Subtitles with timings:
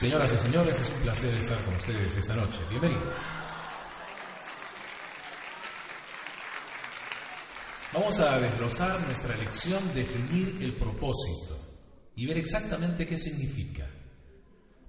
[0.00, 2.58] Señoras y señores, es un placer estar con ustedes esta noche.
[2.70, 3.18] Bienvenidos.
[7.92, 11.54] Vamos a desglosar nuestra lección, definir el propósito
[12.16, 13.90] y ver exactamente qué significa.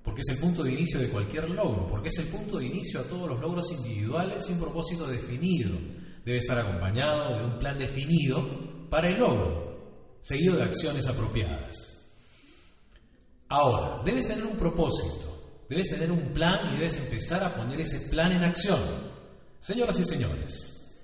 [0.01, 3.01] Porque es el punto de inicio de cualquier logro, porque es el punto de inicio
[3.01, 5.77] a todos los logros individuales y un propósito definido.
[6.23, 12.00] Debe estar acompañado de un plan definido para el logro, seguido de acciones apropiadas.
[13.51, 18.09] Ahora, debes tener un propósito, debes tener un plan y debes empezar a poner ese
[18.09, 18.79] plan en acción.
[19.59, 20.97] Señoras y señores,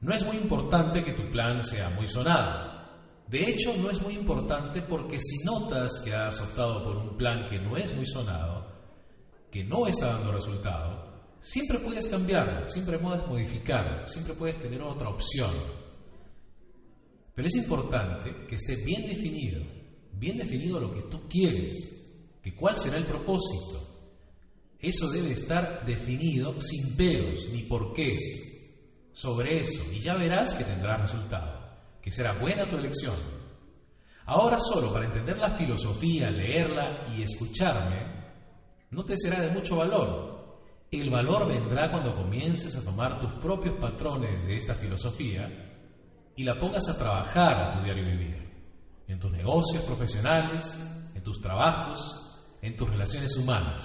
[0.00, 2.88] no es muy importante que tu plan sea muy sonado.
[3.28, 7.46] De hecho, no es muy importante porque si notas que has optado por un plan
[7.48, 8.66] que no es muy sonado,
[9.48, 15.08] que no está dando resultado, siempre puedes cambiarlo, siempre puedes modificarlo, siempre puedes tener otra
[15.08, 15.52] opción.
[17.32, 19.79] Pero es importante que esté bien definido
[20.20, 23.88] bien definido lo que tú quieres, que cuál será el propósito.
[24.78, 28.20] Eso debe estar definido sin peros ni porqués
[29.12, 31.58] sobre eso y ya verás que tendrá resultado,
[32.02, 33.16] que será buena tu elección.
[34.26, 38.20] Ahora solo para entender la filosofía, leerla y escucharme,
[38.90, 40.60] no te será de mucho valor.
[40.90, 45.48] El valor vendrá cuando comiences a tomar tus propios patrones de esta filosofía
[46.36, 48.49] y la pongas a trabajar en tu diario vivir
[49.10, 50.78] en tus negocios profesionales,
[51.14, 51.98] en tus trabajos,
[52.62, 53.84] en tus relaciones humanas.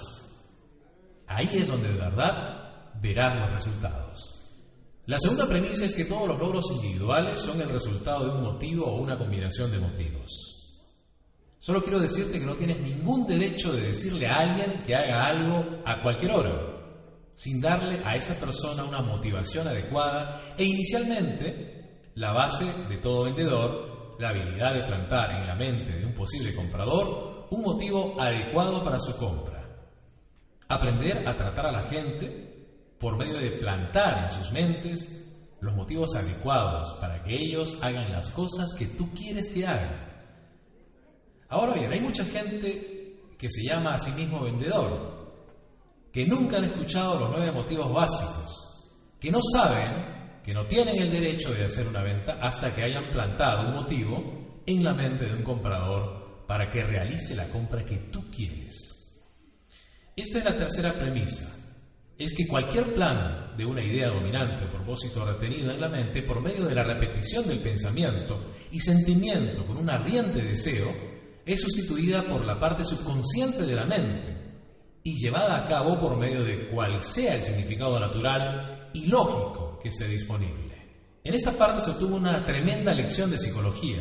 [1.26, 4.32] Ahí es donde de verdad verás los resultados.
[5.06, 8.86] La segunda premisa es que todos los logros individuales son el resultado de un motivo
[8.86, 10.30] o una combinación de motivos.
[11.58, 15.82] Solo quiero decirte que no tienes ningún derecho de decirle a alguien que haga algo
[15.84, 16.52] a cualquier hora,
[17.34, 23.95] sin darle a esa persona una motivación adecuada e inicialmente la base de todo vendedor
[24.18, 28.98] la habilidad de plantar en la mente de un posible comprador un motivo adecuado para
[28.98, 29.64] su compra.
[30.68, 35.26] Aprender a tratar a la gente por medio de plantar en sus mentes
[35.60, 40.06] los motivos adecuados para que ellos hagan las cosas que tú quieres que hagan.
[41.48, 45.34] Ahora bien, hay mucha gente que se llama a sí mismo vendedor,
[46.12, 48.90] que nunca han escuchado los nueve motivos básicos,
[49.20, 50.15] que no saben
[50.46, 54.62] que no tienen el derecho de hacer una venta hasta que hayan plantado un motivo
[54.64, 59.20] en la mente de un comprador para que realice la compra que tú quieres.
[60.14, 61.52] Esta es la tercera premisa.
[62.16, 66.40] Es que cualquier plan de una idea dominante o propósito retenido en la mente por
[66.40, 70.94] medio de la repetición del pensamiento y sentimiento con un ardiente deseo
[71.44, 74.36] es sustituida por la parte subconsciente de la mente
[75.02, 80.08] y llevada a cabo por medio de cual sea el significado natural y lógico esté
[80.08, 80.76] disponible.
[81.26, 84.00] En esta parte se obtuvo una tremenda lección de psicología.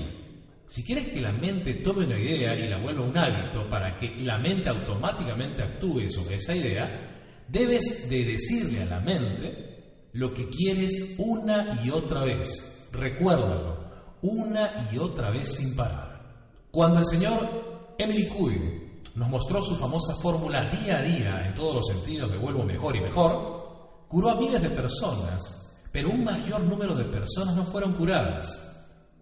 [0.68, 4.16] Si quieres que la mente tome una idea y la vuelva un hábito para que
[4.18, 10.48] la mente automáticamente actúe sobre esa idea, debes de decirle a la mente lo que
[10.50, 12.88] quieres una y otra vez.
[12.92, 16.22] Recuérdalo, una y otra vez sin parar.
[16.70, 21.76] Cuando el señor Emily Coué nos mostró su famosa fórmula día a día en todos
[21.76, 25.65] los sentidos me vuelvo mejor y mejor, curó a miles de personas
[25.96, 28.62] pero un mayor número de personas no fueron curadas.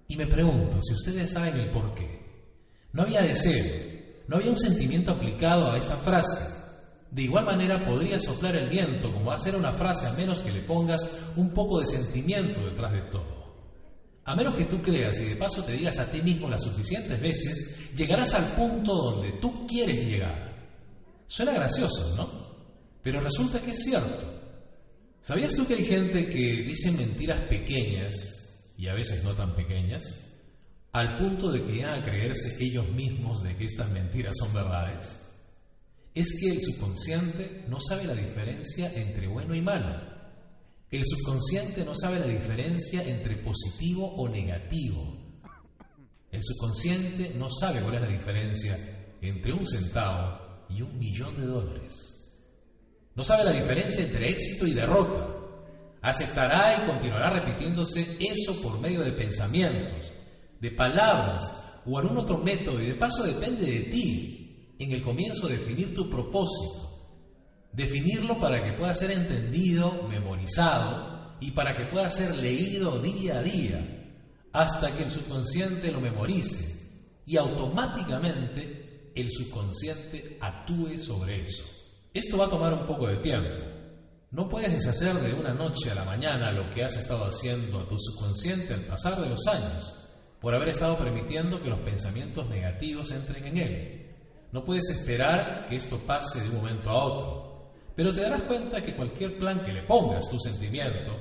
[0.07, 2.19] Y me pregunto si ustedes saben el por qué.
[2.93, 3.63] No había deseo,
[4.27, 6.51] no había un sentimiento aplicado a esta frase.
[7.11, 10.63] De igual manera podría soplar el viento como hacer una frase a menos que le
[10.63, 13.43] pongas un poco de sentimiento detrás de todo.
[14.25, 17.21] A menos que tú creas y de paso te digas a ti mismo las suficientes
[17.21, 20.73] veces, llegarás al punto donde tú quieres llegar.
[21.27, 22.27] Suena gracioso, ¿no?
[23.03, 24.32] Pero resulta que es cierto.
[25.23, 28.13] ¿Sabías tú que hay gente que dice mentiras pequeñas
[28.77, 30.03] y a veces no tan pequeñas,
[30.91, 35.17] al punto de que llegan a creerse ellos mismos de que estas mentiras son verdades?
[36.13, 39.97] Es que el subconsciente no sabe la diferencia entre bueno y malo.
[40.91, 45.39] El subconsciente no sabe la diferencia entre positivo o negativo.
[46.31, 51.45] El subconsciente no sabe cuál es la diferencia entre un centavo y un millón de
[51.45, 52.12] dólares.
[53.15, 55.27] No sabe la diferencia entre éxito y derrota.
[56.01, 60.11] Aceptará y continuará repitiéndose eso por medio de pensamientos,
[60.59, 61.43] de palabras
[61.85, 66.09] o algún otro método y de paso depende de ti en el comienzo definir tu
[66.09, 66.89] propósito.
[67.71, 73.43] Definirlo para que pueda ser entendido, memorizado y para que pueda ser leído día a
[73.43, 74.03] día
[74.51, 81.82] hasta que el subconsciente lo memorice y automáticamente el subconsciente actúe sobre eso.
[82.13, 83.65] Esto va a tomar un poco de tiempo.
[84.29, 87.87] No puedes deshacer de una noche a la mañana lo que has estado haciendo a
[87.87, 89.95] tu subconsciente al pasar de los años,
[90.39, 94.15] por haber estado permitiendo que los pensamientos negativos entren en él.
[94.51, 97.71] No puedes esperar que esto pase de un momento a otro.
[97.95, 101.17] Pero te darás cuenta que cualquier plan que le pongas tu sentimiento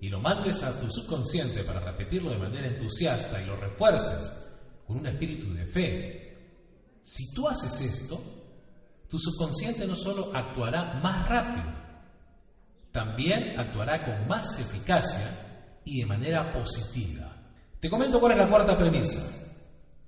[0.00, 4.32] y lo mandes a tu subconsciente para repetirlo de manera entusiasta y lo refuerces
[4.86, 6.36] con un espíritu de fe,
[7.02, 8.18] si tú haces esto,
[9.14, 11.72] tu subconsciente no solo actuará más rápido,
[12.90, 15.30] también actuará con más eficacia
[15.84, 17.32] y de manera positiva.
[17.78, 19.22] Te comento cuál es la cuarta premisa.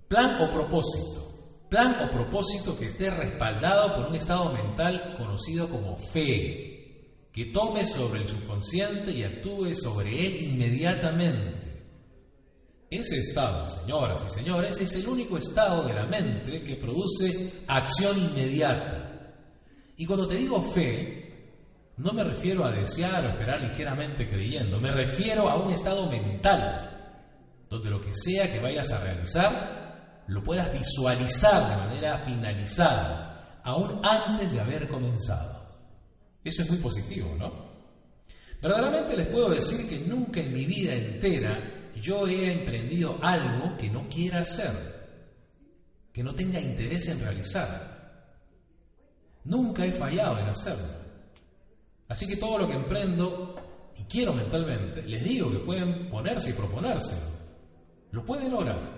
[0.09, 1.69] Plan o propósito.
[1.71, 7.85] Plan o propósito que esté respaldado por un estado mental conocido como fe, que tome
[7.85, 11.66] sobre el subconsciente y actúe sobre él inmediatamente.
[12.89, 18.17] Ese estado, señoras y señores, es el único estado de la mente que produce acción
[18.17, 19.35] inmediata.
[19.97, 21.27] Y cuando te digo fe,
[21.97, 27.25] no me refiero a desear o esperar ligeramente creyendo, me refiero a un estado mental,
[27.69, 34.01] donde lo que sea que vayas a realizar, lo puedas visualizar de manera finalizada, aún
[34.05, 35.57] antes de haber comenzado.
[36.45, 37.67] Eso es muy positivo, ¿no?
[38.63, 43.89] Verdaderamente les puedo decir que nunca en mi vida entera yo he emprendido algo que
[43.91, 44.71] no quiera hacer,
[46.13, 47.97] que no tenga interés en realizar.
[49.45, 51.07] Nunca he fallado en hacerlo.
[52.09, 53.55] Así que todo lo que emprendo
[53.99, 57.37] y quiero mentalmente, les digo que pueden ponerse y proponérselo.
[58.13, 58.97] Lo pueden lograr.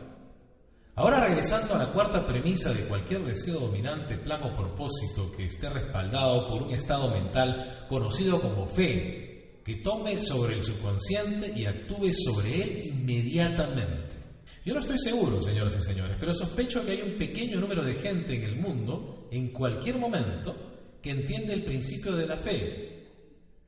[0.97, 5.69] Ahora regresando a la cuarta premisa de cualquier deseo dominante, plan o propósito que esté
[5.71, 9.28] respaldado por un estado mental conocido como fe,
[9.69, 14.17] que tome sobre el subconsciente y actúe sobre él inmediatamente.
[14.65, 17.95] Yo no estoy seguro, señoras y señores, pero sospecho que hay un pequeño número de
[17.95, 23.09] gente en el mundo, en cualquier momento, que entiende el principio de la fe.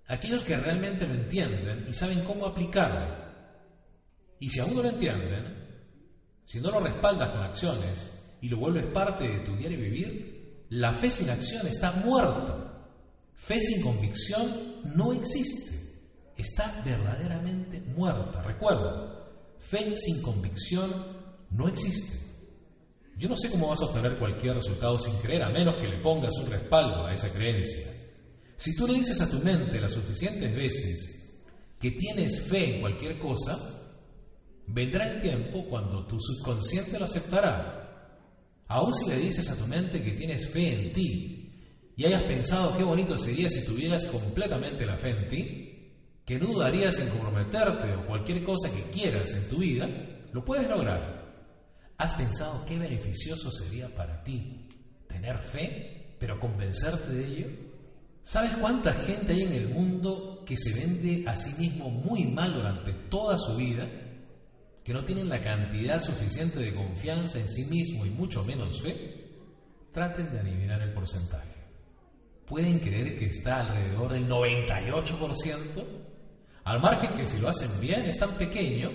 [0.06, 3.22] Aquellos que realmente lo entienden y saben cómo aplicarlo.
[4.38, 5.54] Y si aún no lo entienden,
[6.44, 8.10] si no lo respaldas con acciones
[8.40, 12.88] y lo vuelves parte de tu diario vivir, la fe sin acción está muerta.
[13.34, 15.69] Fe sin convicción no existe
[16.40, 18.42] está verdaderamente muerta.
[18.42, 20.90] Recuerda, fe sin convicción
[21.50, 22.18] no existe.
[23.16, 26.00] Yo no sé cómo vas a obtener cualquier resultado sin creer, a menos que le
[26.00, 27.86] pongas un respaldo a esa creencia.
[28.56, 31.20] Si tú le dices a tu mente las suficientes veces
[31.78, 33.58] que tienes fe en cualquier cosa,
[34.66, 37.80] vendrá el tiempo cuando tu subconsciente lo aceptará.
[38.68, 41.52] Aún si le dices a tu mente que tienes fe en ti
[41.96, 45.69] y hayas pensado qué bonito sería si tuvieras completamente la fe en ti,
[46.30, 49.88] que dudarías en comprometerte o cualquier cosa que quieras en tu vida,
[50.32, 51.42] lo puedes lograr.
[51.98, 54.68] ¿Has pensado qué beneficioso sería para ti
[55.08, 57.48] tener fe, pero convencerte de ello?
[58.22, 62.54] ¿Sabes cuánta gente hay en el mundo que se vende a sí mismo muy mal
[62.54, 63.88] durante toda su vida?
[64.84, 69.24] Que no tienen la cantidad suficiente de confianza en sí mismo y mucho menos fe?
[69.92, 71.56] Traten de adivinar el porcentaje.
[72.46, 75.99] ¿Pueden creer que está alrededor del 98%?
[76.64, 78.90] Al margen que si lo hacen bien es tan pequeño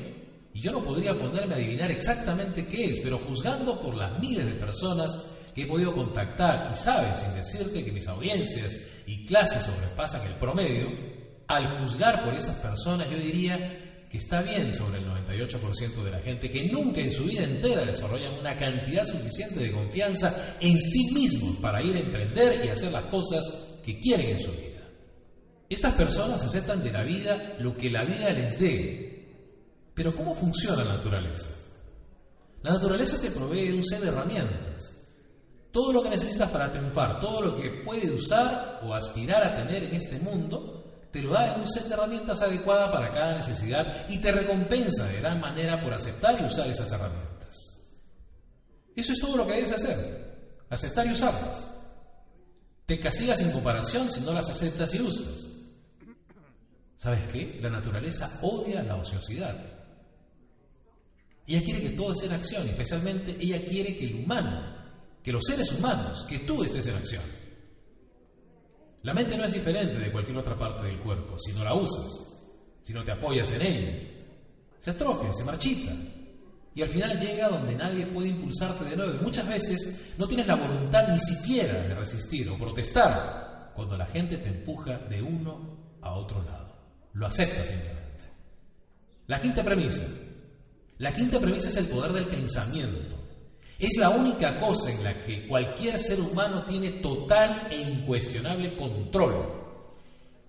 [0.53, 4.45] y yo no podría ponerme a adivinar exactamente qué es, pero juzgando por las miles
[4.45, 5.11] de personas
[5.53, 10.33] que he podido contactar y sabes, sin decirte que mis audiencias y clases sobrepasan el
[10.35, 10.87] promedio,
[11.47, 16.19] al juzgar por esas personas yo diría que está bien sobre el 98% de la
[16.19, 21.13] gente que nunca en su vida entera desarrollan una cantidad suficiente de confianza en sí
[21.13, 23.43] mismos para ir a emprender y hacer las cosas
[23.83, 24.74] que quieren en su vida.
[25.69, 29.05] Estas personas aceptan de la vida lo que la vida les dé.
[29.93, 31.49] Pero ¿cómo funciona la naturaleza?
[32.61, 34.91] La naturaleza te provee un set de herramientas.
[35.71, 39.83] Todo lo que necesitas para triunfar, todo lo que puedes usar o aspirar a tener
[39.83, 44.05] en este mundo, te lo da en un set de herramientas adecuada para cada necesidad
[44.09, 47.35] y te recompensa de gran manera por aceptar y usar esas herramientas.
[48.95, 51.71] Eso es todo lo que debes hacer, aceptar y usarlas.
[52.85, 55.54] Te castigas en comparación si no las aceptas y usas.
[56.97, 57.59] ¿Sabes qué?
[57.61, 59.65] La naturaleza odia la ociosidad.
[61.47, 64.75] Ella quiere que todo esté en acción, especialmente ella quiere que el humano,
[65.21, 67.23] que los seres humanos, que tú estés en acción.
[69.03, 71.37] La mente no es diferente de cualquier otra parte del cuerpo.
[71.37, 72.35] Si no la usas,
[72.81, 74.15] si no te apoyas en ella,
[74.79, 75.91] se atrofia, se marchita.
[76.73, 79.13] Y al final llega donde nadie puede impulsarte de nuevo.
[79.13, 84.07] Y muchas veces no tienes la voluntad ni siquiera de resistir o protestar cuando la
[84.07, 86.64] gente te empuja de uno a otro lado.
[87.15, 88.23] Lo acepta simplemente.
[89.27, 90.03] La quinta premisa.
[90.99, 93.15] La quinta premisa es el poder del pensamiento.
[93.79, 99.63] Es la única cosa en la que cualquier ser humano tiene total e incuestionable control.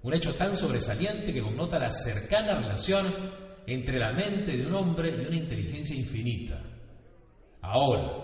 [0.03, 3.07] Un hecho tan sobresaliente que connota la cercana relación
[3.67, 6.63] entre la mente de un hombre y una inteligencia infinita.
[7.63, 8.23] Ahora,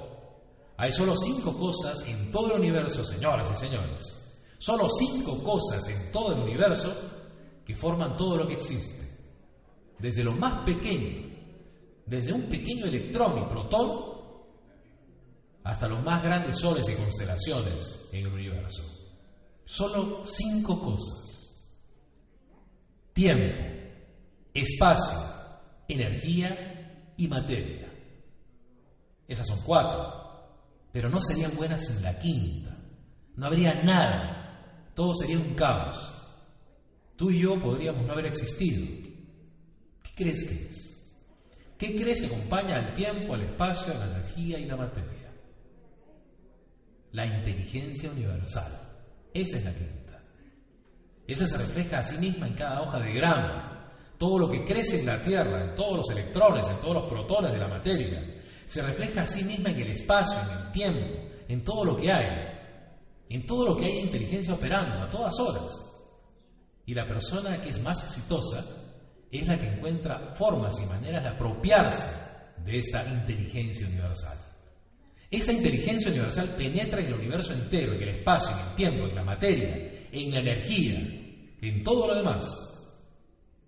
[0.79, 4.03] Hay solo cinco cosas en todo el universo, señoras y señores.
[4.59, 6.93] Solo cinco cosas en todo el universo
[7.65, 9.11] que forman todo lo que existe.
[9.99, 11.33] Desde lo más pequeño,
[12.07, 14.13] desde un pequeño electrón y protón,
[15.65, 18.83] hasta los más grandes soles y constelaciones en el universo.
[19.65, 21.71] Solo cinco cosas.
[23.13, 23.55] Tiempo,
[24.53, 25.19] espacio,
[25.89, 27.93] energía y materia.
[29.29, 30.23] Esas son cuatro,
[30.93, 32.77] pero no serían buenas sin la quinta.
[33.37, 36.22] No habría nada, todo sería un caos.
[37.23, 38.85] Tú y yo podríamos no haber existido.
[40.03, 41.23] ¿Qué crees que es?
[41.79, 45.31] ¿Qué crees que acompaña al tiempo, al espacio, a la energía y la materia?
[47.13, 48.73] La inteligencia universal.
[49.33, 50.21] Esa es la quinta.
[51.25, 53.93] Esa se refleja a sí misma en cada hoja de grama.
[54.19, 57.53] Todo lo que crece en la Tierra, en todos los electrones, en todos los protones
[57.53, 58.35] de la materia,
[58.67, 62.11] se refleja a sí misma en el espacio, en el tiempo, en todo lo que
[62.11, 62.49] hay,
[63.29, 65.92] en todo lo que hay inteligencia operando a todas horas.
[66.87, 68.65] Y la persona que es más exitosa
[69.31, 72.11] es la que encuentra formas y maneras de apropiarse
[72.65, 74.39] de esta inteligencia universal.
[75.31, 79.15] Esa inteligencia universal penetra en el universo entero, en el espacio, en el tiempo, en
[79.15, 80.99] la materia, en la energía,
[81.63, 82.45] en todo lo demás.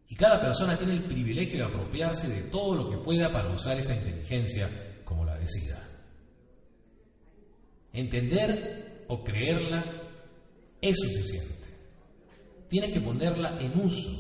[0.09, 3.79] Y cada persona tiene el privilegio de apropiarse de todo lo que pueda para usar
[3.79, 4.69] esa inteligencia
[5.05, 5.83] como la decida.
[7.93, 10.03] Entender o creerla
[10.83, 11.64] es suficiente
[12.75, 14.11] tienes que ponerla en uso.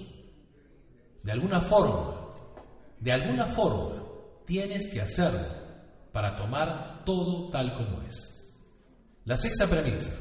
[1.25, 2.31] De alguna forma,
[3.01, 4.01] de alguna forma,
[4.47, 5.45] tienes que hacerlo
[6.13, 8.15] para tomar todo tal como es.
[9.25, 10.15] La sexta premisa.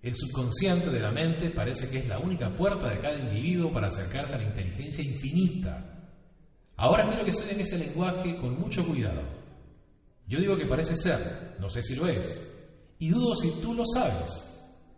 [0.00, 3.88] El subconsciente de la mente parece que es la única puerta de cada individuo para
[3.88, 6.08] acercarse a la inteligencia infinita.
[6.78, 9.20] Ahora quiero que estudien ese lenguaje con mucho cuidado.
[10.26, 12.40] Yo digo que parece ser, no sé si lo es,
[12.98, 14.49] y dudo si tú lo sabes.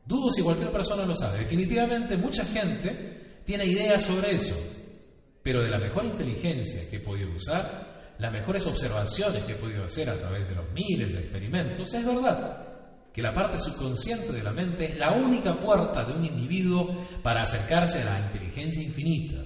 [0.05, 1.41] Dudo si cualquier persona lo sabe.
[1.41, 4.55] Definitivamente mucha gente tiene ideas sobre eso,
[5.43, 9.85] pero de la mejor inteligencia que he podido usar, las mejores observaciones que he podido
[9.85, 12.73] hacer a través de los miles de experimentos, es verdad
[13.13, 16.89] que la parte subconsciente de la mente es la única puerta de un individuo
[17.23, 19.45] para acercarse a la inteligencia infinita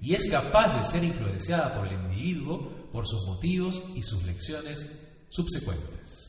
[0.00, 5.10] y es capaz de ser influenciada por el individuo por sus motivos y sus lecciones
[5.28, 6.23] subsecuentes.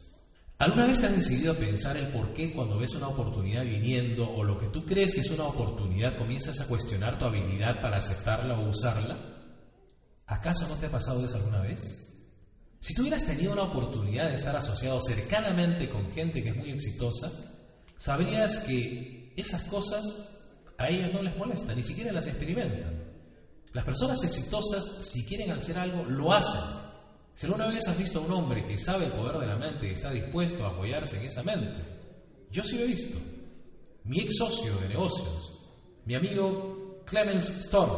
[0.58, 4.30] ¿Alguna vez te has decidido a pensar el por qué cuando ves una oportunidad viniendo
[4.30, 7.98] o lo que tú crees que es una oportunidad comienzas a cuestionar tu habilidad para
[7.98, 9.18] aceptarla o usarla?
[10.28, 12.06] ¿Acaso no te ha pasado eso alguna vez?
[12.80, 16.72] Si tú hubieras tenido una oportunidad de estar asociado cercanamente con gente que es muy
[16.72, 17.32] exitosa,
[17.98, 20.04] sabrías que esas cosas
[20.78, 23.04] a ellos no les molestan, ni siquiera las experimentan.
[23.74, 26.85] Las personas exitosas, si quieren hacer algo, lo hacen.
[27.36, 29.90] Si alguna vez has visto a un hombre que sabe el poder de la mente
[29.90, 31.84] y está dispuesto a apoyarse en esa mente,
[32.50, 33.18] yo sí lo he visto.
[34.06, 35.52] Mi ex socio de negocios,
[36.06, 37.92] mi amigo Clemens Storm,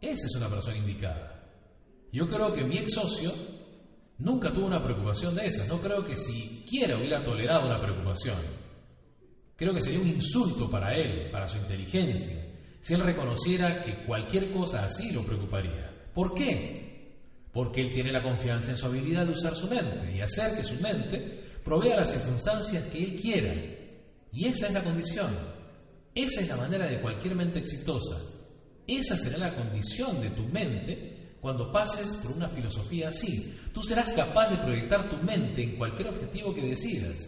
[0.00, 1.44] esa es una persona indicada.
[2.10, 3.30] Yo creo que mi ex socio
[4.18, 5.66] nunca tuvo una preocupación de esa.
[5.66, 8.38] No creo que siquiera hubiera tolerado una preocupación.
[9.54, 12.42] Creo que sería un insulto para él, para su inteligencia,
[12.80, 16.10] si él reconociera que cualquier cosa así lo preocuparía.
[16.14, 16.85] ¿Por qué?
[17.56, 20.62] Porque él tiene la confianza en su habilidad de usar su mente y hacer que
[20.62, 23.54] su mente provea las circunstancias que él quiera.
[24.30, 25.30] Y esa es la condición.
[26.14, 28.14] Esa es la manera de cualquier mente exitosa.
[28.86, 33.58] Esa será la condición de tu mente cuando pases por una filosofía así.
[33.72, 37.26] Tú serás capaz de proyectar tu mente en cualquier objetivo que decidas.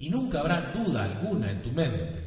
[0.00, 2.18] Y nunca habrá duda alguna en tu mente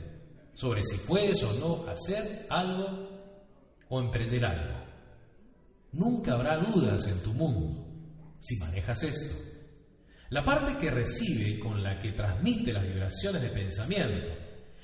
[0.54, 3.10] sobre si puedes o no hacer algo
[3.90, 4.89] o emprender algo.
[5.92, 7.88] Nunca habrá dudas en tu mundo
[8.40, 9.36] si manejas esto.
[10.30, 14.32] La parte que recibe con la que transmite las vibraciones de pensamiento,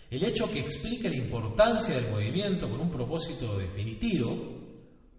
[0.10, 4.34] el hecho que explique la importancia del movimiento con un propósito definitivo,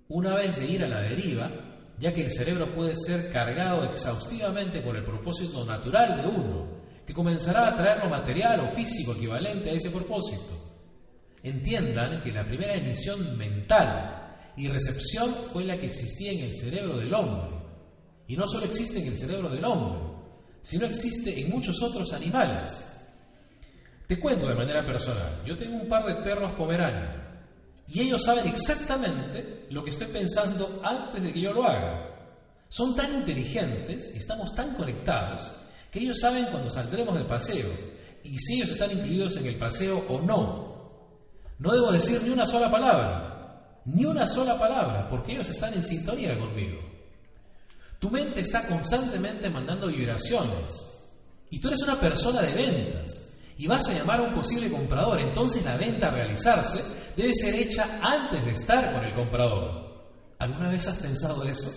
[0.09, 1.51] una vez de ir a la deriva,
[1.99, 6.77] ya que el cerebro puede ser cargado exhaustivamente por el propósito natural de uno,
[7.07, 10.67] que comenzará a traer lo material o físico equivalente a ese propósito.
[11.43, 14.26] Entiendan que la primera emisión mental
[14.57, 17.57] y recepción fue la que existía en el cerebro del hombre.
[18.27, 20.01] Y no solo existe en el cerebro del hombre,
[20.63, 22.83] sino existe en muchos otros animales.
[24.07, 27.27] Te cuento de manera personal, yo tengo un par de perros pomeranios
[27.89, 32.17] y ellos saben exactamente lo que estoy pensando antes de que yo lo haga.
[32.69, 35.53] Son tan inteligentes, estamos tan conectados,
[35.91, 37.69] que ellos saben cuando saldremos del paseo
[38.25, 40.67] y si ellos están incluidos en el paseo o no.
[41.59, 43.26] No debo decir ni una sola palabra,
[43.87, 46.81] ni una sola palabra, porque ellos están en sintonía conmigo.
[47.99, 50.93] Tu mente está constantemente mandando vibraciones
[51.49, 53.23] Y tú eres una persona de ventas
[53.59, 56.83] y vas a llamar a un posible comprador, entonces la venta a realizarse
[57.17, 59.87] debe ser hecha antes de estar con el comprador.
[60.39, 61.71] ¿Alguna vez has pensado eso?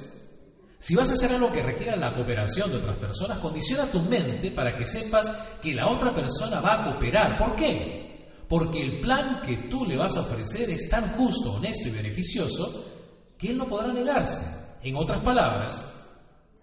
[0.77, 4.51] Si vas a hacer algo que requiera la cooperación de otras personas, condiciona tu mente
[4.51, 5.29] para que sepas
[5.61, 7.37] que la otra persona va a cooperar.
[7.37, 8.08] ¿Por qué?
[8.49, 13.33] Porque el plan que tú le vas a ofrecer es tan justo, honesto y beneficioso
[13.37, 14.41] que él no podrá negarse.
[14.81, 15.85] En otras palabras,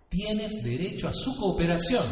[0.09, 2.05] tienes derecho a su cooperación.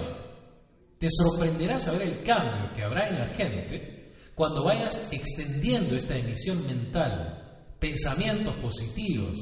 [0.98, 6.64] Te sorprenderá saber el cambio que habrá en la gente cuando vayas extendiendo esta emisión
[6.66, 9.36] mental, pensamientos positivos,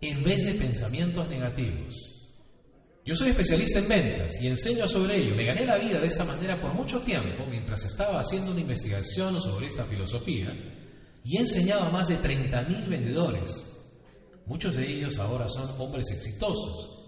[0.00, 2.17] en vez de pensamientos negativos.
[3.08, 5.34] Yo soy especialista en ventas y enseño sobre ello.
[5.34, 9.40] Me gané la vida de esta manera por mucho tiempo mientras estaba haciendo una investigación
[9.40, 10.52] sobre esta filosofía
[11.24, 13.48] y he enseñado a más de 30.000 vendedores.
[14.44, 16.98] Muchos de ellos ahora son hombres exitosos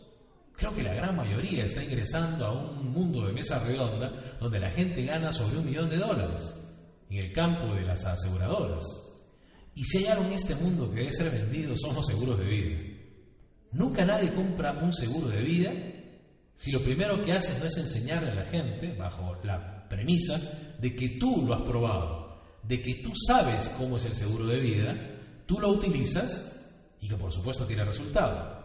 [0.56, 4.70] Creo que la gran mayoría está ingresando a un mundo de mesa redonda donde la
[4.70, 6.54] gente gana sobre un millón de dólares
[7.10, 8.84] en el campo de las aseguradoras.
[9.74, 12.89] Y si hay en este mundo que debe ser vendido son los seguros de vida.
[13.72, 15.72] Nunca nadie compra un seguro de vida
[16.60, 20.38] si lo primero que haces no es enseñarle a la gente, bajo la premisa
[20.78, 24.60] de que tú lo has probado, de que tú sabes cómo es el seguro de
[24.60, 24.94] vida,
[25.46, 26.68] tú lo utilizas
[27.00, 28.60] y que por supuesto tiene resultado.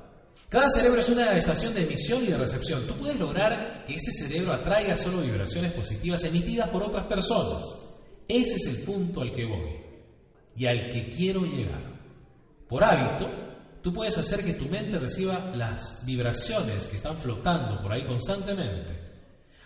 [0.49, 2.85] Cada cerebro es una estación de emisión y de recepción.
[2.85, 7.65] Tú puedes lograr que este cerebro atraiga solo vibraciones positivas emitidas por otras personas.
[8.27, 9.71] Ese es el punto al que voy
[10.57, 11.95] y al que quiero llegar.
[12.67, 13.44] Por hábito,
[13.85, 18.93] tú puedes hacer que tu mente reciba las vibraciones que están flotando por ahí constantemente.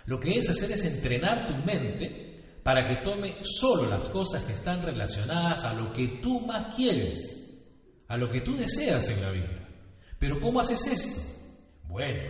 [0.07, 4.51] Lo que es hacer es entrenar tu mente para que tome solo las cosas que
[4.51, 7.17] están relacionadas a lo que tú más quieres,
[8.09, 9.69] a lo que tú deseas en la vida.
[10.19, 11.21] Pero ¿cómo haces esto?
[11.87, 12.29] Bueno,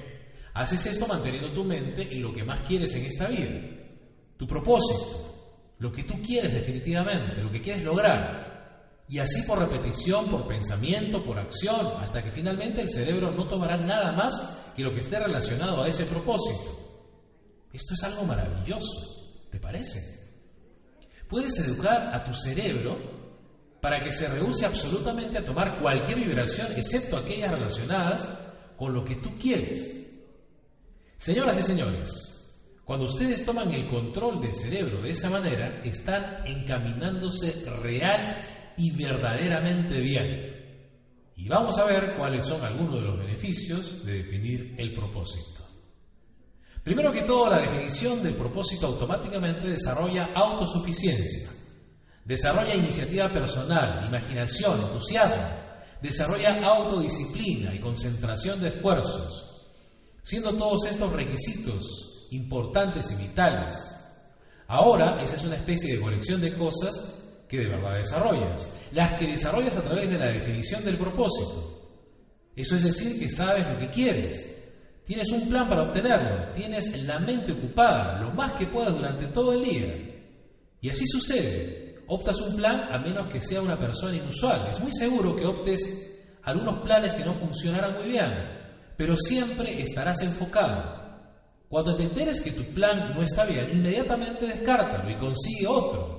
[0.54, 3.62] haces esto manteniendo tu mente y lo que más quieres en esta vida,
[4.38, 8.59] tu propósito, lo que tú quieres definitivamente, lo que quieres lograr.
[9.10, 13.76] Y así por repetición, por pensamiento, por acción, hasta que finalmente el cerebro no tomará
[13.76, 16.80] nada más que lo que esté relacionado a ese propósito.
[17.74, 20.00] Esto es algo maravilloso, ¿te parece?
[21.28, 22.98] Puedes educar a tu cerebro
[23.82, 28.28] para que se rehúse absolutamente a tomar cualquier vibración, excepto aquellas relacionadas
[28.78, 29.92] con lo que tú quieres.
[31.18, 37.70] Señoras y señores, cuando ustedes toman el control del cerebro de esa manera, están encaminándose
[37.82, 40.50] real y verdaderamente bien.
[41.36, 45.66] Y vamos a ver cuáles son algunos de los beneficios de definir el propósito.
[46.84, 51.50] Primero que todo, la definición del propósito automáticamente desarrolla autosuficiencia.
[52.24, 55.44] Desarrolla iniciativa personal, imaginación, entusiasmo.
[56.02, 59.68] Desarrolla autodisciplina y concentración de esfuerzos.
[60.22, 63.76] Siendo todos estos requisitos importantes y vitales.
[64.68, 68.70] Ahora, esa es una especie de colección de cosas que de verdad desarrollas.
[68.92, 71.82] Las que desarrollas a través de la definición del propósito.
[72.56, 74.56] Eso es decir, que sabes lo que quieres.
[75.04, 76.54] Tienes un plan para obtenerlo.
[76.54, 79.96] Tienes la mente ocupada lo más que puedas durante todo el día.
[80.80, 84.68] Y así sucede optas un plan a menos que sea una persona inusual.
[84.70, 88.32] Es muy seguro que optes algunos planes que no funcionarán muy bien,
[88.98, 91.00] pero siempre estarás enfocado.
[91.68, 96.19] Cuando te que tu plan no está bien, inmediatamente descártalo y consigue otro.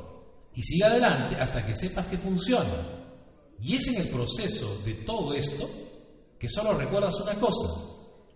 [0.54, 3.00] Y sigue adelante hasta que sepas que funciona.
[3.62, 5.68] Y es en el proceso de todo esto
[6.38, 7.68] que solo recuerdas una cosa,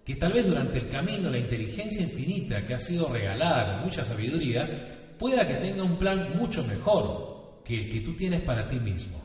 [0.05, 4.05] que tal vez durante el camino la inteligencia infinita que ha sido regalada con mucha
[4.05, 8.79] sabiduría pueda que tenga un plan mucho mejor, que el que tú tienes para ti
[8.79, 9.23] mismo.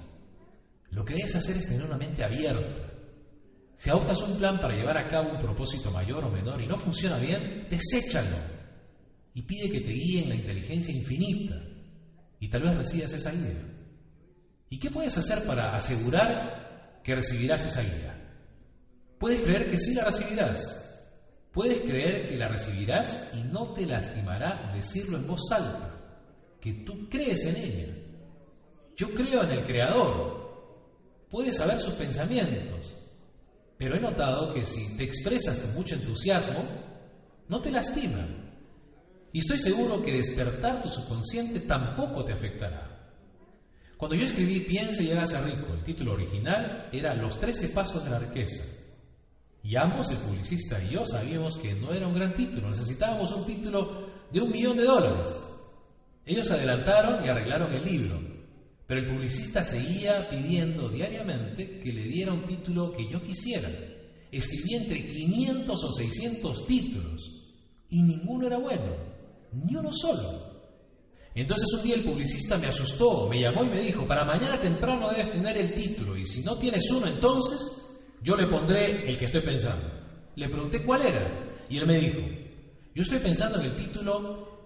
[0.92, 2.90] Lo que debes hacer es tener una mente abierta.
[3.76, 6.78] Si adoptas un plan para llevar a cabo un propósito mayor o menor y no
[6.78, 8.38] funciona bien, deséchalo
[9.34, 11.56] y pide que te guíe en la inteligencia infinita
[12.40, 13.62] y tal vez recibas esa guía.
[14.70, 18.16] ¿Y qué puedes hacer para asegurar que recibirás esa guía?
[19.18, 20.86] Puedes creer que sí la recibirás.
[21.52, 25.96] Puedes creer que la recibirás y no te lastimará decirlo en voz alta,
[26.62, 27.96] que tú crees en ella.
[28.96, 30.40] Yo creo en el Creador.
[31.30, 32.96] Puedes saber sus pensamientos.
[33.78, 36.64] Pero he notado que si te expresas con mucho entusiasmo,
[37.48, 38.28] no te lastima.
[39.32, 42.90] Y estoy seguro que despertar tu subconsciente tampoco te afectará.
[43.98, 48.10] Cuando yo escribí Piensa y hágase rico, el título original era Los 13 pasos de
[48.10, 48.64] la riqueza.
[49.62, 53.46] Y ambos, el publicista y yo, sabíamos que no era un gran título, necesitábamos un
[53.46, 55.44] título de un millón de dólares.
[56.26, 58.20] Ellos adelantaron y arreglaron el libro.
[58.88, 63.70] Pero el publicista seguía pidiendo diariamente que le diera un título que yo quisiera.
[64.32, 67.32] Escribí entre 500 o 600 títulos
[67.90, 69.09] y ninguno era bueno.
[69.54, 70.50] Ni uno solo.
[71.36, 75.10] Entonces un día el publicista me asustó, me llamó y me dijo, para mañana temprano
[75.10, 77.60] debes tener el título y si no tienes uno entonces
[78.22, 79.88] yo le pondré el que estoy pensando.
[80.36, 82.20] Le pregunté cuál era y él me dijo,
[82.94, 84.60] yo estoy pensando en el título,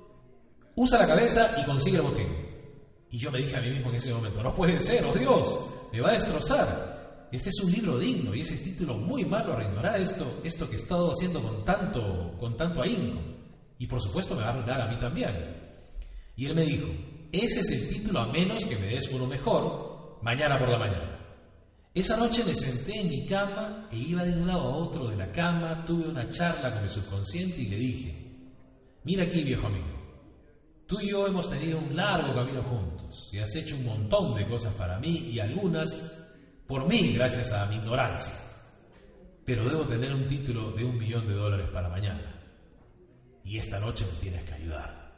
[0.75, 2.27] usa la cabeza y consigue el botín.
[3.11, 5.59] Y yo me dije a mí mismo en ese momento, no puede ser, oh Dios,
[5.91, 7.27] me va a destrozar.
[7.31, 10.79] Este es un libro digno y ese título muy malo arruinará esto, esto que he
[10.79, 13.32] estado haciendo con tanto, con tanto ahínco.
[13.83, 15.35] Y por supuesto me va a arruinar a mí también.
[16.37, 16.87] Y él me dijo,
[17.33, 21.19] ese es el título a menos que me des uno mejor mañana por la mañana.
[21.93, 25.17] Esa noche me senté en mi cama e iba de un lado a otro de
[25.17, 28.31] la cama, tuve una charla con mi subconsciente y le dije,
[29.03, 30.01] mira aquí viejo amigo,
[30.87, 34.47] tú y yo hemos tenido un largo camino juntos y has hecho un montón de
[34.47, 35.93] cosas para mí y algunas
[36.65, 38.33] por mí gracias a mi ignorancia.
[39.43, 42.32] Pero debo tener un título de un millón de dólares para mañana.
[43.43, 45.13] Y esta noche me tienes que ayudar.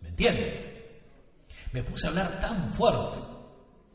[0.00, 0.70] ¿Me entiendes?
[1.72, 3.18] Me puse a hablar tan fuerte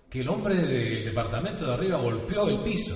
[0.09, 2.95] que el hombre del departamento de arriba golpeó el piso.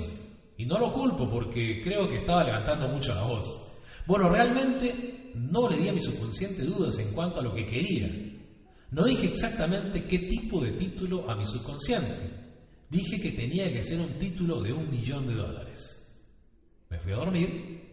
[0.58, 3.46] Y no lo culpo porque creo que estaba levantando mucho la voz.
[4.06, 8.10] Bueno, realmente no le di a mi subconsciente dudas en cuanto a lo que quería.
[8.92, 12.42] No dije exactamente qué tipo de título a mi subconsciente.
[12.90, 16.02] Dije que tenía que ser un título de un millón de dólares.
[16.90, 17.91] Me fui a dormir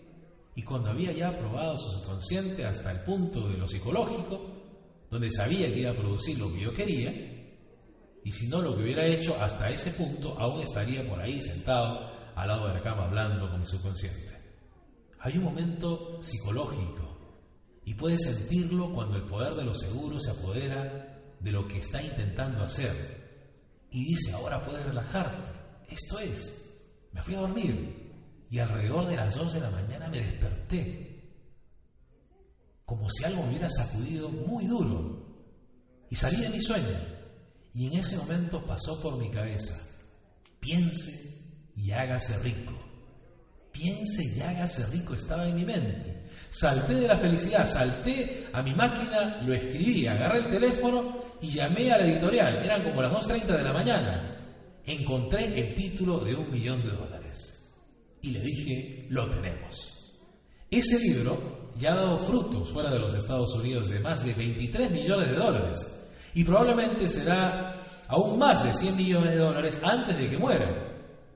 [0.59, 4.41] y cuando había ya probado su subconsciente hasta el punto de lo psicológico,
[5.09, 7.13] donde sabía que iba a producir lo que yo quería,
[8.25, 12.11] y si no lo que hubiera hecho hasta ese punto, aún estaría por ahí sentado
[12.35, 14.33] al lado de la cama hablando con mi subconsciente.
[15.21, 17.39] Hay un momento psicológico
[17.85, 22.03] y puedes sentirlo cuando el poder de los seguros se apodera de lo que está
[22.03, 25.53] intentando hacer y dice, ahora puedes relajarte.
[25.89, 26.81] Esto es,
[27.13, 27.98] me fui a dormir
[28.51, 31.09] y alrededor de las 2 de la mañana me desperté
[32.89, 35.23] como si algo me hubiera sacudido muy duro.
[36.09, 36.99] Y salí de mi sueño.
[37.75, 39.75] Y en ese momento pasó por mi cabeza,
[40.59, 41.39] piense
[41.77, 42.73] y hágase rico.
[43.71, 46.25] Piense y hágase rico estaba en mi mente.
[46.49, 51.93] Salté de la felicidad, salté a mi máquina, lo escribí, agarré el teléfono y llamé
[51.93, 52.65] a la editorial.
[52.65, 54.81] Eran como las 2.30 de la mañana.
[54.87, 57.58] Encontré el título de un millón de dólares.
[58.23, 60.19] Y le dije, lo tenemos.
[60.71, 64.91] Ese libro ya ha dado frutos fuera de los Estados Unidos de más de 23
[64.91, 70.29] millones de dólares y probablemente será aún más de 100 millones de dólares antes de
[70.29, 70.89] que muera.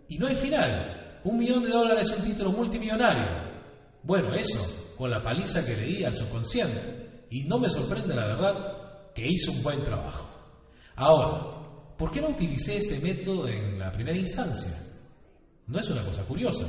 [0.09, 1.21] Y no hay final.
[1.25, 3.53] Un millón de dólares es un título multimillonario.
[4.03, 7.27] Bueno, eso, con la paliza que le di al subconsciente.
[7.31, 10.29] Y no me sorprende, la verdad, que hizo un buen trabajo.
[10.97, 14.92] Ahora, ¿por qué no utilicé este método en la primera instancia?
[15.67, 16.67] No es una cosa curiosa.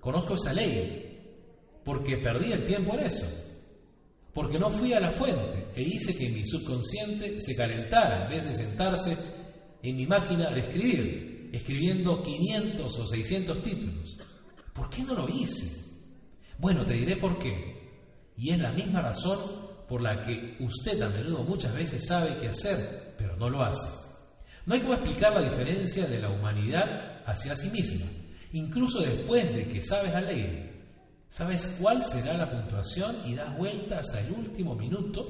[0.00, 1.12] Conozco esa ley,
[1.84, 3.26] porque perdí el tiempo en eso,
[4.32, 8.44] porque no fui a la fuente e hice que mi subconsciente se calentara en vez
[8.44, 9.16] de sentarse
[9.82, 14.18] en mi máquina de escribir, escribiendo 500 o 600 títulos.
[14.72, 15.82] ¿Por qué no lo hice?
[16.58, 17.72] Bueno, te diré por qué.
[18.36, 19.38] Y es la misma razón
[19.88, 23.88] por la que usted a menudo muchas veces sabe qué hacer, pero no lo hace.
[24.64, 28.06] No hay cómo explicar la diferencia de la humanidad hacia sí misma,
[28.52, 30.72] incluso después de que sabes la ley
[31.32, 35.24] Sabes cuál será la puntuación y das vuelta hasta el último minuto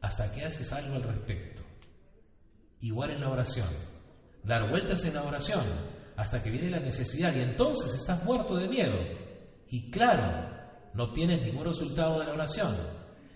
[0.00, 1.60] hasta que haces algo al respecto.
[2.80, 3.68] Igual en la oración.
[4.42, 5.62] Dar vueltas en la oración
[6.16, 8.96] hasta que viene la necesidad y entonces estás muerto de miedo.
[9.68, 10.48] Y claro,
[10.94, 12.74] no tienes ningún resultado de la oración.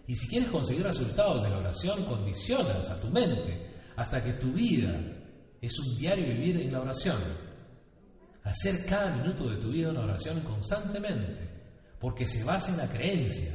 [0.06, 4.50] Y si quieres conseguir resultados de la oración, condicionas a tu mente hasta que tu
[4.50, 4.98] vida
[5.61, 7.18] es un diario vivir en la oración.
[8.48, 11.46] Hacer cada minuto de tu vida una oración constantemente
[12.00, 13.52] porque se basa en la creencia,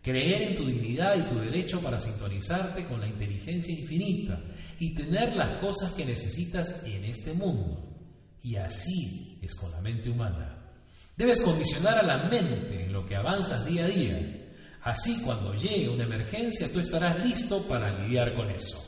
[0.00, 4.40] creer en tu dignidad y tu derecho para sintonizarte con la inteligencia infinita
[4.78, 7.84] y tener las cosas que necesitas en este mundo.
[8.40, 10.70] Y así es con la mente humana.
[11.16, 14.50] Debes condicionar a la mente en lo que avanzas día a día.
[14.82, 18.87] Así cuando llegue una emergencia tú estarás listo para lidiar con eso.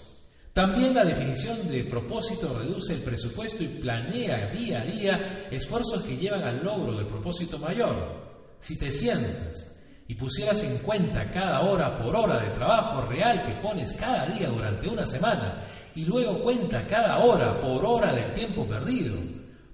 [0.61, 6.19] También la definición de propósito reduce el presupuesto y planea día a día esfuerzos que
[6.19, 8.59] llevan al logro del propósito mayor.
[8.59, 9.67] Si te sientas
[10.07, 14.51] y pusieras en cuenta cada hora por hora de trabajo real que pones cada día
[14.51, 15.63] durante una semana
[15.95, 19.17] y luego cuenta cada hora por hora del tiempo perdido,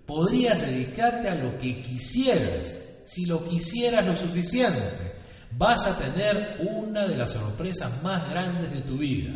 [0.07, 5.17] podrías dedicarte a lo que quisieras, si lo quisieras lo suficiente.
[5.51, 9.33] Vas a tener una de las sorpresas más grandes de tu vida.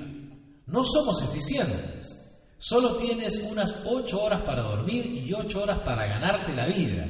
[0.70, 2.16] No somos eficientes.
[2.58, 7.06] Solo tienes unas ocho horas para dormir y ocho horas para ganarte la vida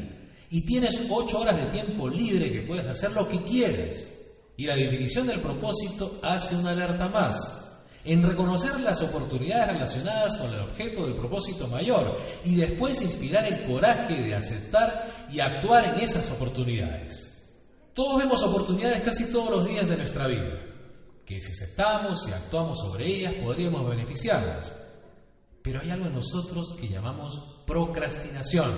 [0.48, 4.32] y tienes ocho horas de tiempo libre que puedes hacer lo que quieres.
[4.56, 7.60] Y la definición del propósito hace una alerta más
[8.02, 13.66] en reconocer las oportunidades relacionadas con el objeto del propósito mayor y después inspirar el
[13.66, 17.60] coraje de aceptar y actuar en esas oportunidades.
[17.92, 20.69] Todos vemos oportunidades casi todos los días de nuestra vida,
[21.24, 24.72] que si aceptamos y actuamos sobre ellas podríamos beneficiarnos.
[25.62, 28.72] Pero hay algo en nosotros que llamamos procrastinación,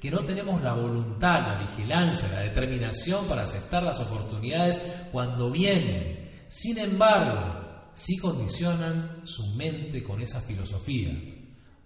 [0.00, 6.30] que no tenemos la voluntad, la vigilancia, la determinación para aceptar las oportunidades cuando vienen.
[6.48, 7.62] Sin embargo,
[7.94, 11.12] si condicionan su mente con esa filosofía.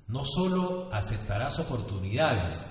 [0.08, 2.64] No solo aceptarás oportunidades,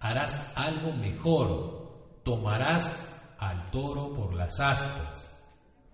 [0.00, 5.37] harás algo mejor, tomarás al toro por las astas.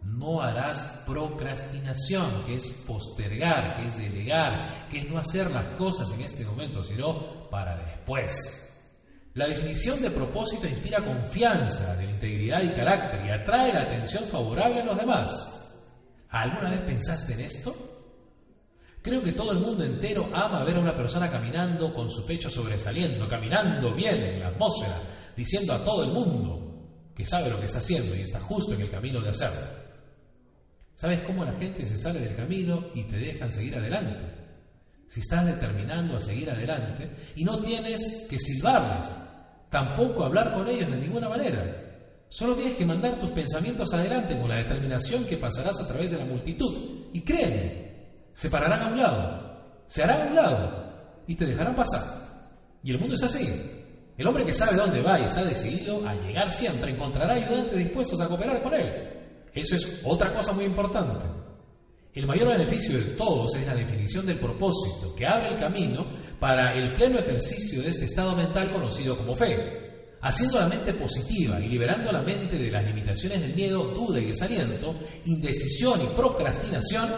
[0.05, 6.12] No harás procrastinación, que es postergar, que es delegar, que es no hacer las cosas
[6.12, 8.64] en este momento, sino para después.
[9.35, 14.83] La definición de propósito inspira confianza de integridad y carácter y atrae la atención favorable
[14.83, 15.73] a los demás.
[16.29, 17.75] ¿Alguna vez pensaste en esto?
[19.03, 22.49] Creo que todo el mundo entero ama ver a una persona caminando con su pecho
[22.49, 24.99] sobresaliendo, caminando bien en la atmósfera,
[25.37, 28.83] diciendo a todo el mundo que sabe lo que está haciendo y está justo en
[28.83, 29.84] el camino de hacerlo.
[30.94, 34.24] ¿Sabes cómo la gente se sale del camino y te dejan seguir adelante?
[35.07, 39.12] Si estás determinando a seguir adelante y no tienes que silbarles,
[39.70, 41.85] tampoco hablar con ellos de ninguna manera,
[42.35, 46.18] Solo tienes que mandar tus pensamientos adelante con la determinación que pasarás a través de
[46.18, 47.07] la multitud.
[47.12, 51.76] Y créeme, se pararán a un lado, se harán a un lado y te dejarán
[51.76, 52.02] pasar.
[52.83, 53.48] Y el mundo es así.
[54.18, 58.20] El hombre que sabe dónde va y está decidido a llegar siempre encontrará ayudantes dispuestos
[58.20, 59.23] a cooperar con él.
[59.55, 61.25] Eso es otra cosa muy importante.
[62.12, 66.07] El mayor beneficio de todos es la definición del propósito que abre el camino
[66.38, 69.85] para el pleno ejercicio de este estado mental conocido como fe
[70.25, 74.25] haciendo la mente positiva y liberando la mente de las limitaciones del miedo, duda y
[74.25, 74.95] desaliento,
[75.27, 77.11] indecisión y procrastinación,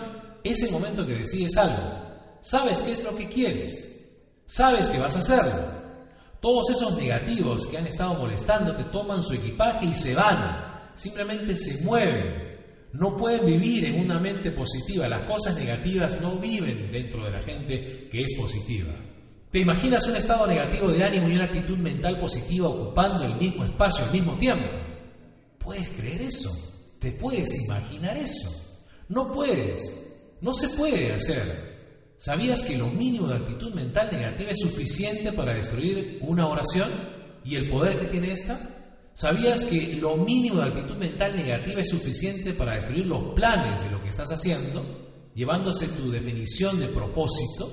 [0.43, 1.83] es el momento que decides algo.
[2.41, 4.09] Sabes qué es lo que quieres.
[4.45, 5.53] Sabes que vas a hacerlo.
[6.41, 10.76] Todos esos negativos que han estado molestándote toman su equipaje y se van.
[10.97, 12.57] Simplemente se mueven.
[12.95, 15.07] No pueden vivir en una mente positiva.
[15.09, 18.95] Las cosas negativas no viven dentro de la gente que es positiva.
[19.51, 23.65] ¿Te imaginas un estado negativo de ánimo y una actitud mental positiva ocupando el mismo
[23.65, 24.67] espacio al mismo tiempo?
[25.59, 26.51] ¿Puedes creer eso?
[26.99, 28.51] ¿Te puedes imaginar eso?
[29.11, 29.81] No puedes.
[30.41, 31.77] No se puede hacer.
[32.17, 36.89] ¿Sabías que lo mínimo de actitud mental negativa es suficiente para destruir una oración
[37.45, 38.76] y el poder que tiene esta?
[39.17, 43.91] ¿Sabías que lo mínimo de actitud mental negativa es suficiente para destruir los planes de
[43.91, 44.85] lo que estás haciendo,
[45.35, 47.67] llevándose tu definición de propósito?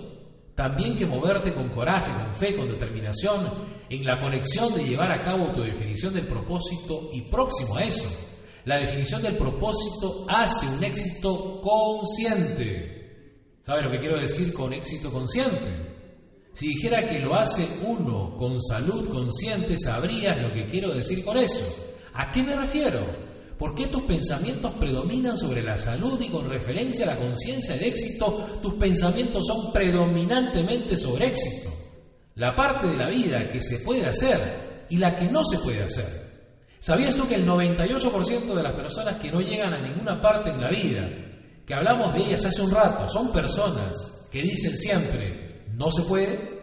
[0.55, 3.41] También que moverte con coraje, con fe, con determinación,
[3.89, 8.07] en la conexión de llevar a cabo tu definición del propósito y próximo a eso.
[8.63, 13.57] La definición del propósito hace un éxito consciente.
[13.63, 15.92] ¿Sabe lo que quiero decir con éxito consciente?
[16.53, 21.37] Si dijera que lo hace uno con salud consciente, sabrías lo que quiero decir con
[21.37, 21.65] eso.
[22.13, 23.05] ¿A qué me refiero?
[23.57, 27.87] ¿Por qué tus pensamientos predominan sobre la salud y con referencia a la conciencia de
[27.87, 31.71] éxito, tus pensamientos son predominantemente sobre éxito?
[32.35, 35.81] La parte de la vida que se puede hacer y la que no se puede
[35.83, 36.05] hacer.
[36.77, 40.61] ¿Sabías tú que el 98% de las personas que no llegan a ninguna parte en
[40.61, 41.09] la vida,
[41.65, 45.42] que hablamos de ellas hace un rato, son personas que dicen siempre,
[45.73, 46.53] no se puede,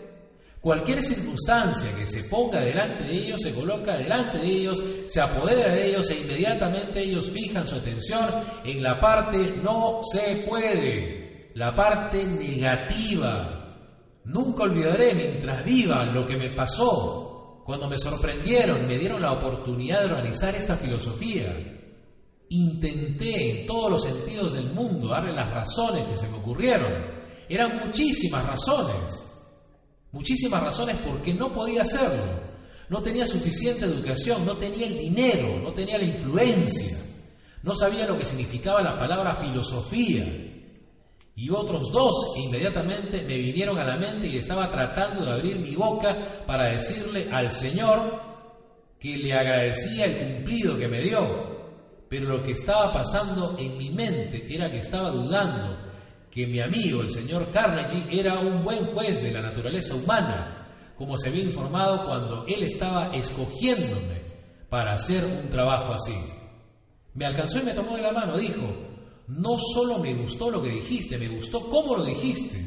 [0.61, 5.73] Cualquier circunstancia que se ponga delante de ellos, se coloca delante de ellos, se apodera
[5.73, 8.29] de ellos e inmediatamente ellos fijan su atención
[8.63, 13.79] en la parte no se puede, la parte negativa.
[14.25, 20.01] Nunca olvidaré mientras viva lo que me pasó, cuando me sorprendieron, me dieron la oportunidad
[20.01, 21.57] de organizar esta filosofía.
[22.51, 27.20] Intenté en todos los sentidos del mundo darle las razones que se me ocurrieron.
[27.51, 29.31] Eran muchísimas razones
[30.13, 32.51] Muchísimas razones por qué no podía hacerlo.
[32.89, 36.99] No tenía suficiente educación, no tenía el dinero, no tenía la influencia,
[37.63, 40.27] no sabía lo que significaba la palabra filosofía.
[41.37, 45.77] Y otros dos inmediatamente me vinieron a la mente y estaba tratando de abrir mi
[45.77, 48.21] boca para decirle al Señor
[48.99, 51.23] que le agradecía el cumplido que me dio.
[52.09, 55.90] Pero lo que estaba pasando en mi mente era que estaba dudando
[56.31, 61.17] que mi amigo, el señor Carnegie, era un buen juez de la naturaleza humana, como
[61.19, 64.21] se había informado cuando él estaba escogiéndome
[64.69, 66.15] para hacer un trabajo así.
[67.15, 68.73] Me alcanzó y me tomó de la mano, dijo,
[69.27, 72.59] no solo me gustó lo que dijiste, me gustó cómo lo dijiste.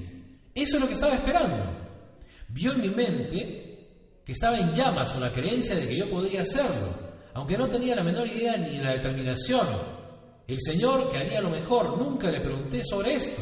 [0.54, 1.64] Eso es lo que estaba esperando.
[2.50, 3.64] Vio en mi mente
[4.26, 7.14] que estaba en llamas con la creencia de que yo podría hacerlo.
[7.36, 9.68] aunque no tenía la menor idea ni la determinación.
[10.48, 13.42] El Señor que haría lo mejor, nunca le pregunté sobre esto,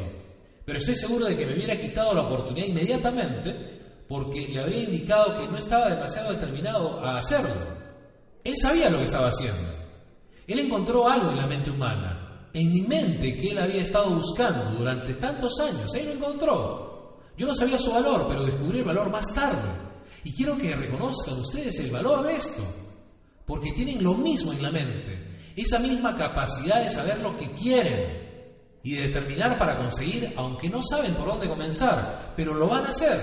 [0.63, 5.39] pero estoy seguro de que me hubiera quitado la oportunidad inmediatamente porque le habría indicado
[5.39, 7.49] que no estaba demasiado determinado a hacerlo.
[8.43, 9.69] Él sabía lo que estaba haciendo.
[10.45, 14.77] Él encontró algo en la mente humana, en mi mente que él había estado buscando
[14.77, 15.95] durante tantos años.
[15.95, 17.19] Él lo encontró.
[17.37, 19.69] Yo no sabía su valor, pero descubrí el valor más tarde.
[20.23, 22.63] Y quiero que reconozcan ustedes el valor de esto,
[23.45, 28.21] porque tienen lo mismo en la mente, esa misma capacidad de saber lo que quieren
[28.83, 32.89] y de determinar para conseguir, aunque no saben por dónde comenzar, pero lo van a
[32.89, 33.17] hacer.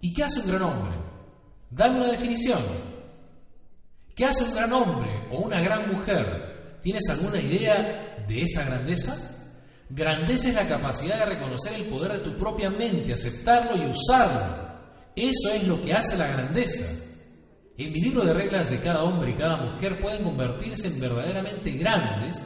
[0.00, 0.96] ¿Y qué hace un gran hombre?
[1.70, 2.60] Dame una definición.
[4.14, 6.78] ¿Qué hace un gran hombre o una gran mujer?
[6.82, 9.16] ¿Tienes alguna idea de esta grandeza?
[9.88, 14.72] Grandeza es la capacidad de reconocer el poder de tu propia mente, aceptarlo y usarlo.
[15.14, 17.11] Eso es lo que hace la grandeza.
[17.78, 21.70] En mi libro de reglas de cada hombre y cada mujer pueden convertirse en verdaderamente
[21.72, 22.42] grandes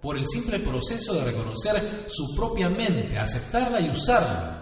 [0.00, 4.56] por el simple proceso de reconocer su propia mente, aceptarla y usarla.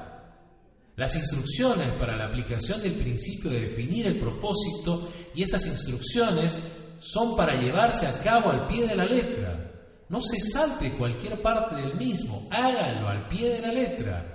[0.96, 6.58] Las instrucciones para la aplicación del principio de definir el propósito y estas instrucciones
[7.00, 9.72] son para llevarse a cabo al pie de la letra.
[10.08, 14.34] No se salte cualquier parte del mismo, hágalo al pie de la letra.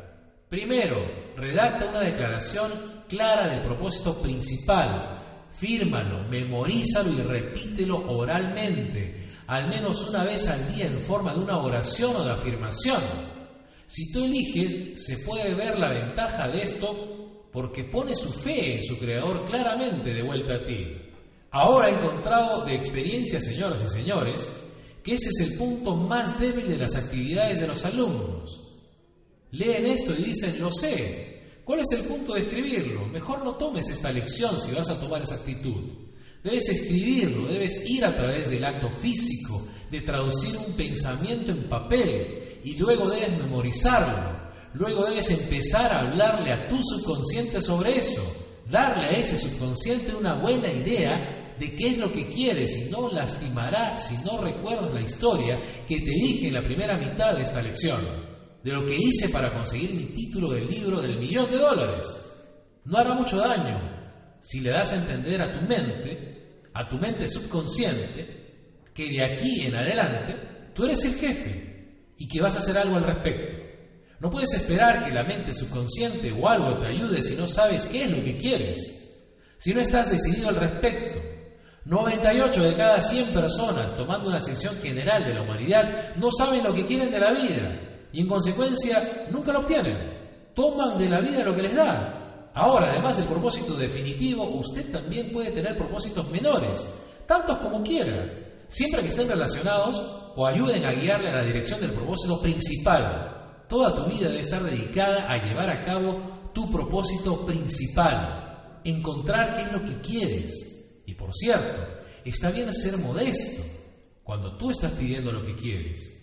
[0.50, 0.98] Primero,
[1.38, 2.72] redacta una declaración
[3.08, 5.19] clara del propósito principal.
[5.52, 11.58] Fírmalo, memorízalo y repítelo oralmente, al menos una vez al día en forma de una
[11.58, 13.02] oración o de afirmación.
[13.88, 18.84] Si tú eliges, se puede ver la ventaja de esto porque pone su fe en
[18.84, 20.86] su creador claramente de vuelta a ti.
[21.52, 24.52] Ahora he encontrado de experiencia, señoras y señores,
[25.04, 28.62] que ese es el punto más débil de las actividades de los alumnos.
[29.52, 31.29] Leen esto y dicen, lo sé.
[31.70, 33.06] ¿Cuál es el punto de escribirlo?
[33.06, 35.92] Mejor no tomes esta lección si vas a tomar esa actitud.
[36.44, 42.60] Debes escribirlo, debes ir a través del acto físico, de traducir un pensamiento en papel,
[42.64, 44.50] y luego debes memorizarlo.
[44.74, 48.24] Luego debes empezar a hablarle a tu subconsciente sobre eso,
[48.68, 53.12] darle a ese subconsciente una buena idea de qué es lo que quieres y no
[53.12, 57.62] lastimará si no recuerdas la historia que te dije en la primera mitad de esta
[57.62, 58.00] lección,
[58.64, 62.06] de lo que hice para conseguir mi título del libro del millón de dólares.
[62.86, 63.80] No hará mucho daño
[64.42, 69.62] si le das a entender a tu mente, a tu mente subconsciente, que de aquí
[69.62, 70.36] en adelante
[70.74, 73.58] tú eres el jefe y que vas a hacer algo al respecto.
[74.20, 78.04] No puedes esperar que la mente subconsciente o algo te ayude si no sabes qué
[78.04, 81.20] es lo que quieres, si no estás decidido al respecto.
[81.86, 86.74] 98 de cada 100 personas tomando una sección general de la humanidad no saben lo
[86.74, 90.20] que quieren de la vida y en consecuencia nunca lo obtienen.
[90.54, 92.52] Toman de la vida lo que les da.
[92.54, 96.88] Ahora, además del propósito definitivo, usted también puede tener propósitos menores,
[97.26, 98.28] tantos como quiera,
[98.68, 100.04] siempre que estén relacionados
[100.36, 103.66] o ayuden a guiarle a la dirección del propósito principal.
[103.68, 109.62] Toda tu vida debe estar dedicada a llevar a cabo tu propósito principal, encontrar qué
[109.62, 111.04] es lo que quieres.
[111.06, 111.82] Y por cierto,
[112.26, 113.64] está bien ser modesto
[114.24, 116.19] cuando tú estás pidiendo lo que quieres,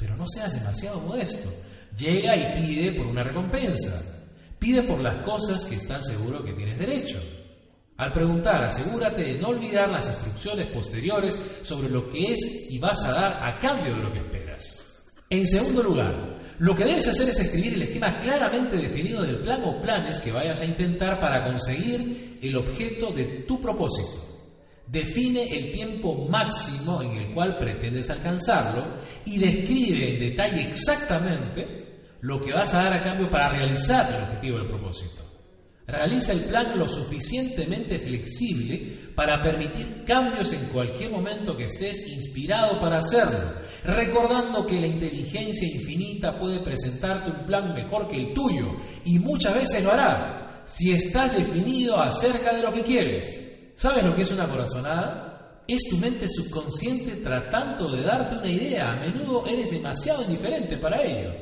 [0.00, 1.50] pero no seas demasiado modesto.
[1.96, 4.02] Llega y pide por una recompensa.
[4.58, 7.20] Pide por las cosas que estás seguro que tienes derecho.
[7.98, 13.04] Al preguntar, asegúrate de no olvidar las instrucciones posteriores sobre lo que es y vas
[13.04, 15.10] a dar a cambio de lo que esperas.
[15.28, 19.62] En segundo lugar, lo que debes hacer es escribir el esquema claramente definido del plan
[19.64, 24.29] o planes que vayas a intentar para conseguir el objeto de tu propósito.
[24.90, 28.84] Define el tiempo máximo en el cual pretendes alcanzarlo
[29.24, 34.24] y describe en detalle exactamente lo que vas a dar a cambio para realizar el
[34.24, 35.22] objetivo del propósito.
[35.86, 42.80] Realiza el plan lo suficientemente flexible para permitir cambios en cualquier momento que estés inspirado
[42.80, 48.76] para hacerlo, recordando que la inteligencia infinita puede presentarte un plan mejor que el tuyo
[49.04, 53.49] y muchas veces lo hará si estás definido acerca de lo que quieres.
[53.80, 55.62] ¿Sabes lo que es una corazonada?
[55.66, 58.92] Es tu mente subconsciente tratando de darte una idea.
[58.92, 61.32] A menudo eres demasiado indiferente para ello.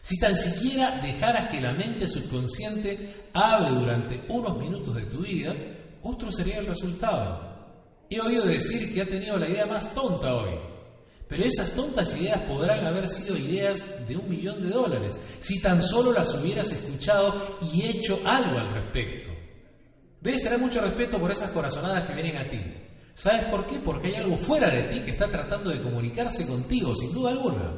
[0.00, 5.54] Si tan siquiera dejaras que la mente subconsciente hable durante unos minutos de tu vida,
[6.02, 7.46] otro sería el resultado.
[8.08, 10.58] He oído decir que ha tenido la idea más tonta hoy,
[11.28, 15.82] pero esas tontas ideas podrán haber sido ideas de un millón de dólares si tan
[15.82, 19.45] solo las hubieras escuchado y hecho algo al respecto.
[20.26, 22.60] Debes tener mucho respeto por esas corazonadas que vienen a ti.
[23.14, 23.78] ¿Sabes por qué?
[23.78, 27.72] Porque hay algo fuera de ti que está tratando de comunicarse contigo, sin duda alguna.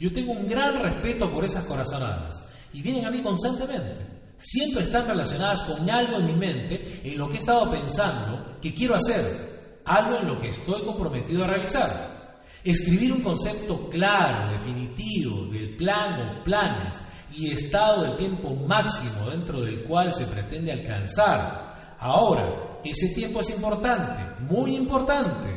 [0.00, 4.32] Yo tengo un gran respeto por esas corazonadas y vienen a mí constantemente.
[4.34, 8.72] Siempre están relacionadas con algo en mi mente, en lo que he estado pensando, que
[8.72, 9.82] quiero hacer.
[9.84, 12.40] algo en lo que estoy comprometido a realizar.
[12.64, 16.98] Escribir un concepto claro, definitivo del plan o planes
[17.36, 21.63] y estado del tiempo máximo dentro del cual se pretende alcanzar.
[22.04, 25.48] Ahora, ese tiempo es importante, muy importante.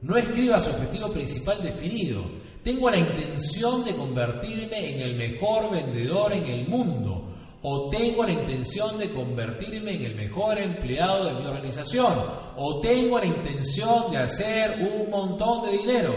[0.00, 2.22] No escriba su objetivo principal definido.
[2.64, 8.32] Tengo la intención de convertirme en el mejor vendedor en el mundo o tengo la
[8.32, 12.24] intención de convertirme en el mejor empleado de mi organización,
[12.56, 16.14] o tengo la intención de hacer un montón de dinero.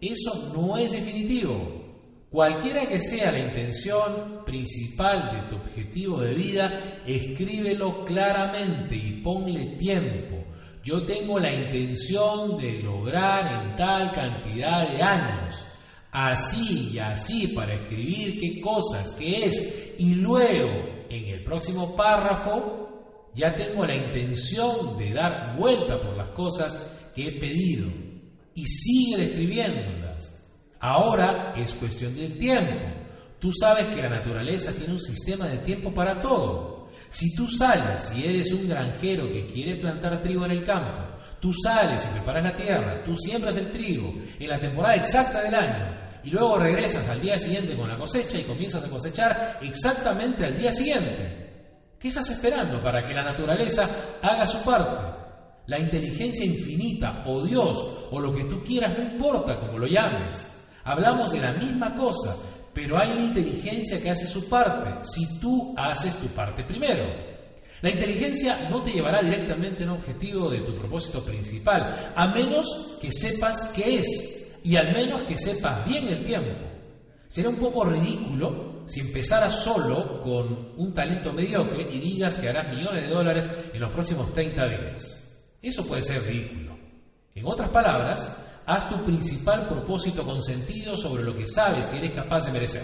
[0.00, 1.79] Eso no es definitivo.
[2.30, 9.76] Cualquiera que sea la intención principal de tu objetivo de vida, escríbelo claramente y ponle
[9.76, 10.44] tiempo.
[10.84, 15.66] Yo tengo la intención de lograr en tal cantidad de años
[16.12, 23.30] así y así para escribir qué cosas, qué es, y luego en el próximo párrafo
[23.34, 27.88] ya tengo la intención de dar vuelta por las cosas que he pedido
[28.54, 30.39] y sigue describiéndolas.
[30.80, 32.86] Ahora es cuestión del tiempo.
[33.38, 36.88] Tú sabes que la naturaleza tiene un sistema de tiempo para todo.
[37.08, 41.52] Si tú sales y eres un granjero que quiere plantar trigo en el campo, tú
[41.52, 46.00] sales y preparas la tierra, tú siembras el trigo en la temporada exacta del año,
[46.22, 50.56] y luego regresas al día siguiente con la cosecha y comienzas a cosechar exactamente al
[50.56, 51.50] día siguiente.
[51.98, 53.88] ¿Qué estás esperando para que la naturaleza
[54.22, 55.18] haga su parte?
[55.66, 60.59] La inteligencia infinita o Dios o lo que tú quieras no importa como lo llames.
[60.84, 62.36] Hablamos de la misma cosa,
[62.72, 67.04] pero hay una inteligencia que hace su parte si tú haces tu parte primero.
[67.82, 72.98] La inteligencia no te llevará directamente a un objetivo de tu propósito principal, a menos
[73.00, 76.66] que sepas qué es y al menos que sepas bien el tiempo.
[77.26, 82.68] Será un poco ridículo si empezaras solo con un talento mediocre y digas que harás
[82.68, 85.40] millones de dólares en los próximos 30 días.
[85.62, 86.76] Eso puede ser ridículo.
[87.34, 92.12] En otras palabras, haz tu principal propósito con sentido sobre lo que sabes que eres
[92.12, 92.82] capaz de merecer.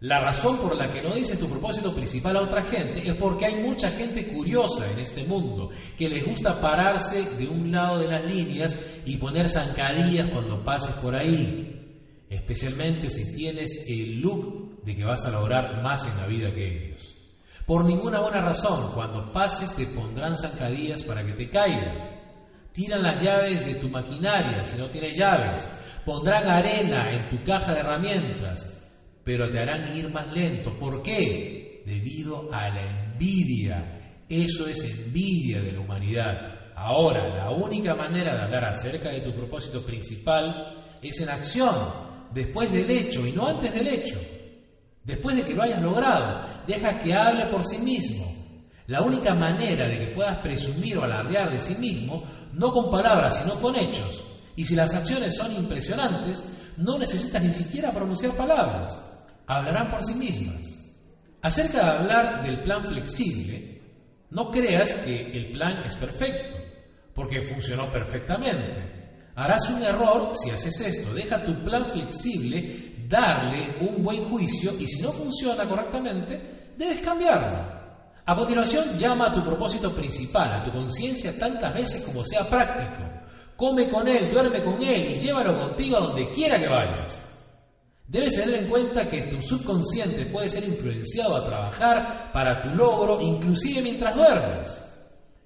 [0.00, 3.44] La razón por la que no dices tu propósito principal a otra gente es porque
[3.44, 8.08] hay mucha gente curiosa en este mundo que les gusta pararse de un lado de
[8.08, 14.96] las líneas y poner zancadillas cuando pases por ahí, especialmente si tienes el look de
[14.96, 17.14] que vas a lograr más en la vida que ellos.
[17.66, 22.10] Por ninguna buena razón, cuando pases te pondrán zancadillas para que te caigas.
[22.72, 25.68] Tiran las llaves de tu maquinaria si no tienes llaves.
[26.04, 28.80] Pondrán arena en tu caja de herramientas
[29.24, 30.76] pero te harán ir más lento.
[30.78, 31.82] ¿Por qué?
[31.86, 34.24] Debido a la envidia.
[34.28, 36.72] Eso es envidia de la humanidad.
[36.74, 41.76] Ahora, la única manera de hablar acerca de tu propósito principal es en acción,
[42.32, 44.18] después del hecho y no antes del hecho.
[45.04, 48.39] Después de que lo hayas logrado, deja que hable por sí mismo.
[48.90, 53.36] La única manera de que puedas presumir o alardear de sí mismo, no con palabras,
[53.38, 54.22] sino con hechos.
[54.56, 56.44] Y si las acciones son impresionantes,
[56.76, 59.00] no necesitas ni siquiera pronunciar palabras
[59.50, 60.78] hablarán por sí mismas.
[61.42, 63.80] Acerca de hablar del plan flexible,
[64.30, 66.56] no creas que el plan es perfecto,
[67.14, 69.28] porque funcionó perfectamente.
[69.34, 71.12] Harás un error si haces esto.
[71.14, 77.79] Deja tu plan flexible, darle un buen juicio y si no funciona correctamente, debes cambiarlo.
[78.30, 83.02] A continuación, llama a tu propósito principal, a tu conciencia tantas veces como sea práctico.
[83.56, 87.20] Come con él, duerme con él y llévalo contigo a donde quiera que vayas.
[88.06, 93.20] Debes tener en cuenta que tu subconsciente puede ser influenciado a trabajar para tu logro
[93.20, 94.80] inclusive mientras duermes.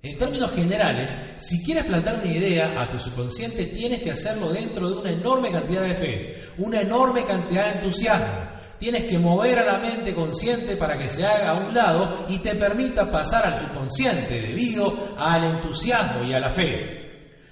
[0.02, 4.90] En términos generales, si quieres plantar una idea a tu subconsciente tienes que hacerlo dentro
[4.90, 8.43] de una enorme cantidad de fe, una enorme cantidad de entusiasmo.
[8.78, 12.38] Tienes que mover a la mente consciente para que se haga a un lado y
[12.38, 17.04] te permita pasar al subconsciente debido al entusiasmo y a la fe.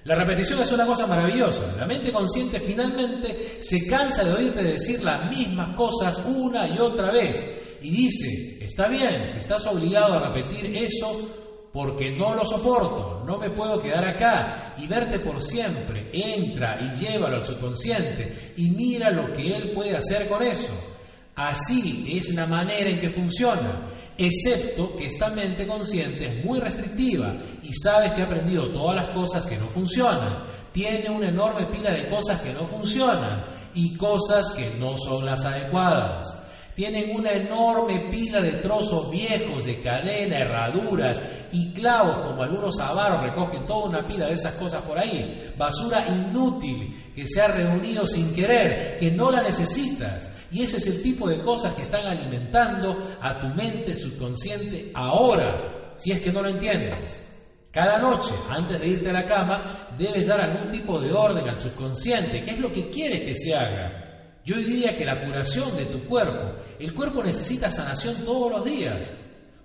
[0.05, 1.73] La repetición es una cosa maravillosa.
[1.77, 7.09] La mente consciente finalmente se cansa de oírte decir las mismas cosas una y otra
[7.11, 7.79] vez.
[7.81, 13.37] Y dice, está bien, si estás obligado a repetir eso porque no lo soporto, no
[13.37, 19.09] me puedo quedar acá y verte por siempre, entra y llévalo al subconsciente y mira
[19.09, 20.92] lo que él puede hacer con eso.
[21.35, 27.33] Así es la manera en que funciona, excepto que esta mente consciente es muy restrictiva
[27.63, 30.43] y sabes que ha aprendido todas las cosas que no funcionan.
[30.71, 35.43] Tiene una enorme pila de cosas que no funcionan y cosas que no son las
[35.43, 36.42] adecuadas.
[36.75, 41.21] Tienen una enorme pila de trozos viejos de cadena, herraduras
[41.51, 45.53] y clavos, como algunos avaros recogen toda una pila de esas cosas por ahí.
[45.55, 50.29] Basura inútil que se ha reunido sin querer, que no la necesitas.
[50.51, 55.93] Y ese es el tipo de cosas que están alimentando a tu mente subconsciente ahora,
[55.95, 57.29] si es que no lo entiendes.
[57.71, 61.59] Cada noche, antes de irte a la cama, debes dar algún tipo de orden al
[61.59, 64.02] subconsciente, qué es lo que quieres que se haga.
[64.45, 69.11] Yo diría que la curación de tu cuerpo, el cuerpo necesita sanación todos los días.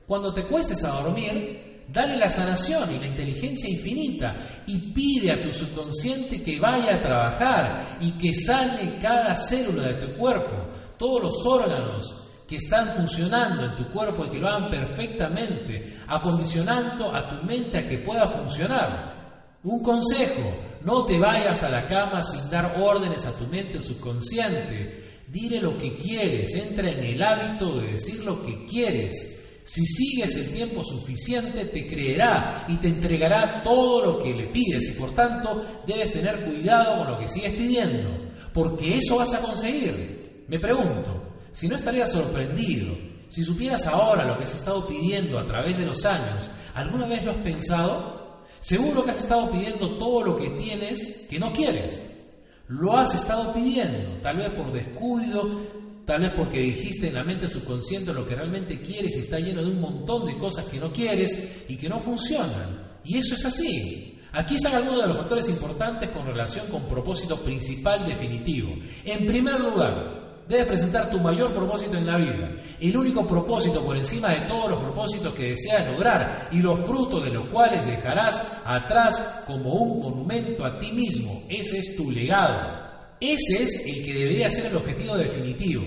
[0.06, 5.42] Cuando te cuestes a dormir, dale la sanación y la inteligencia infinita y pide a
[5.42, 11.22] tu subconsciente que vaya a trabajar y que sane cada célula de tu cuerpo, todos
[11.22, 17.28] los órganos, que están funcionando en tu cuerpo y que lo hagan perfectamente, acondicionando a
[17.28, 19.17] tu mente a que pueda funcionar.
[19.68, 20.50] Un consejo,
[20.82, 24.98] no te vayas a la cama sin dar órdenes a tu mente subconsciente.
[25.26, 29.60] Dile lo que quieres, entra en el hábito de decir lo que quieres.
[29.64, 34.88] Si sigues el tiempo suficiente, te creerá y te entregará todo lo que le pides
[34.88, 38.08] y por tanto debes tener cuidado con lo que sigues pidiendo,
[38.54, 40.44] porque eso vas a conseguir.
[40.48, 42.96] Me pregunto, si no estarías sorprendido,
[43.28, 47.22] si supieras ahora lo que has estado pidiendo a través de los años, ¿alguna vez
[47.22, 48.17] lo has pensado?
[48.60, 52.04] Seguro que has estado pidiendo todo lo que tienes que no quieres.
[52.68, 55.62] Lo has estado pidiendo, tal vez por descuido,
[56.04, 59.62] tal vez porque dijiste en la mente subconsciente lo que realmente quieres y está lleno
[59.62, 62.98] de un montón de cosas que no quieres y que no funcionan.
[63.04, 64.18] Y eso es así.
[64.32, 68.74] Aquí están algunos de los factores importantes con relación con propósito principal definitivo.
[69.04, 70.17] En primer lugar,
[70.48, 74.70] Debes presentar tu mayor propósito en la vida, el único propósito por encima de todos
[74.70, 80.00] los propósitos que deseas lograr y los frutos de los cuales dejarás atrás como un
[80.00, 81.42] monumento a ti mismo.
[81.50, 82.78] Ese es tu legado.
[83.20, 85.84] Ese es el que debería ser el objetivo definitivo.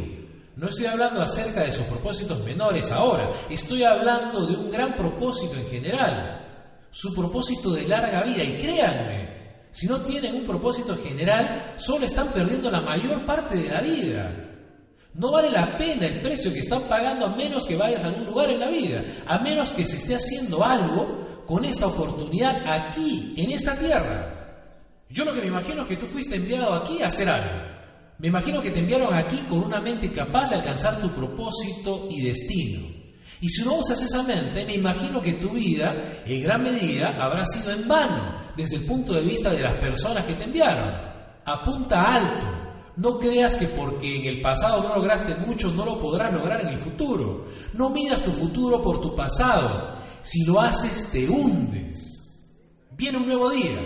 [0.55, 5.55] No estoy hablando acerca de sus propósitos menores ahora, estoy hablando de un gran propósito
[5.55, 6.45] en general,
[6.91, 8.43] su propósito de larga vida.
[8.43, 13.69] Y créanme, si no tienen un propósito general, solo están perdiendo la mayor parte de
[13.69, 14.49] la vida.
[15.13, 18.25] No vale la pena el precio que están pagando a menos que vayas a algún
[18.25, 23.33] lugar en la vida, a menos que se esté haciendo algo con esta oportunidad aquí,
[23.35, 24.31] en esta tierra.
[25.09, 27.71] Yo lo que me imagino es que tú fuiste enviado aquí a hacer algo.
[28.19, 32.21] Me imagino que te enviaron aquí con una mente capaz de alcanzar tu propósito y
[32.21, 32.87] destino.
[33.41, 37.43] Y si no usas esa mente, me imagino que tu vida, en gran medida, habrá
[37.43, 40.93] sido en vano, desde el punto de vista de las personas que te enviaron.
[41.43, 46.33] Apunta alto, no creas que porque en el pasado no lograste mucho, no lo podrás
[46.33, 47.45] lograr en el futuro.
[47.73, 49.97] No midas tu futuro por tu pasado.
[50.21, 52.47] Si lo haces, te hundes.
[52.91, 53.79] Viene un nuevo día.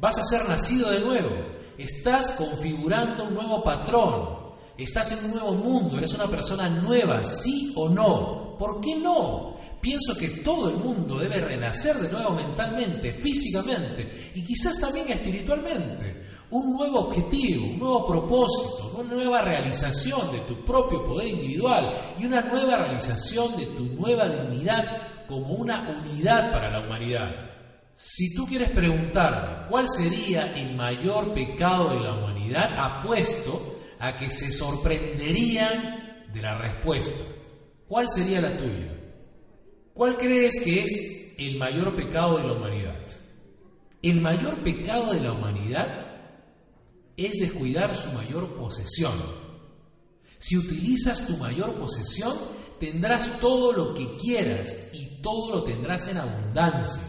[0.00, 1.30] Vas a ser nacido de nuevo.
[1.76, 4.38] Estás configurando un nuevo patrón.
[4.76, 5.98] Estás en un nuevo mundo.
[5.98, 8.56] Eres una persona nueva, sí o no.
[8.58, 9.56] ¿Por qué no?
[9.80, 16.24] Pienso que todo el mundo debe renacer de nuevo mentalmente, físicamente y quizás también espiritualmente.
[16.50, 22.24] Un nuevo objetivo, un nuevo propósito, una nueva realización de tu propio poder individual y
[22.24, 27.30] una nueva realización de tu nueva dignidad como una unidad para la humanidad.
[27.92, 34.30] Si tú quieres preguntarme cuál sería el mayor pecado de la humanidad, apuesto a que
[34.30, 37.22] se sorprenderían de la respuesta.
[37.86, 38.94] ¿Cuál sería la tuya?
[39.92, 43.06] ¿Cuál crees que es el mayor pecado de la humanidad?
[44.02, 46.07] El mayor pecado de la humanidad
[47.18, 49.12] es descuidar su mayor posesión.
[50.38, 52.34] Si utilizas tu mayor posesión,
[52.78, 57.02] tendrás todo lo que quieras y todo lo tendrás en abundancia.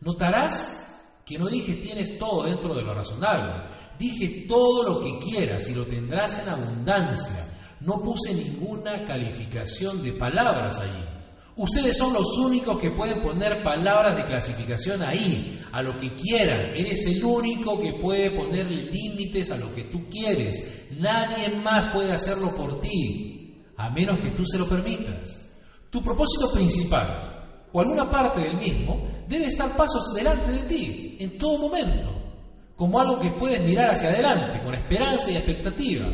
[0.00, 3.68] Notarás que no dije tienes todo dentro de lo razonable,
[3.98, 7.46] dije todo lo que quieras y lo tendrás en abundancia.
[7.80, 11.13] No puse ninguna calificación de palabras allí.
[11.56, 16.74] Ustedes son los únicos que pueden poner palabras de clasificación ahí, a lo que quieran.
[16.74, 20.88] Eres el único que puede ponerle límites a lo que tú quieres.
[20.98, 25.54] Nadie más puede hacerlo por ti, a menos que tú se lo permitas.
[25.90, 31.38] Tu propósito principal, o alguna parte del mismo, debe estar pasos delante de ti, en
[31.38, 32.10] todo momento,
[32.74, 36.06] como algo que puedes mirar hacia adelante, con esperanza y expectativa.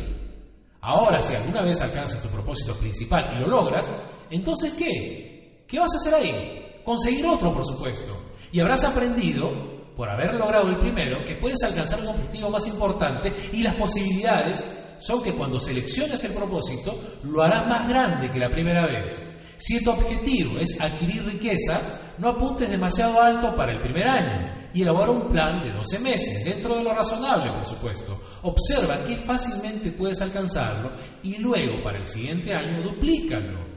[0.81, 3.89] Ahora, si alguna vez alcanzas tu propósito principal y lo logras,
[4.29, 5.30] entonces ¿qué?
[5.71, 6.81] ¿Qué vas a hacer ahí?
[6.83, 8.11] Conseguir otro, por supuesto.
[8.51, 9.49] Y habrás aprendido,
[9.95, 14.65] por haber logrado el primero, que puedes alcanzar un objetivo más importante y las posibilidades
[14.99, 16.93] son que cuando selecciones el propósito,
[17.23, 19.23] lo harás más grande que la primera vez.
[19.57, 21.79] Si tu objetivo es adquirir riqueza,
[22.17, 26.43] no apuntes demasiado alto para el primer año y elabora un plan de 12 meses,
[26.43, 28.19] dentro de lo razonable, por supuesto.
[28.41, 30.91] Observa qué fácilmente puedes alcanzarlo
[31.23, 33.70] y luego para el siguiente año duplícalo.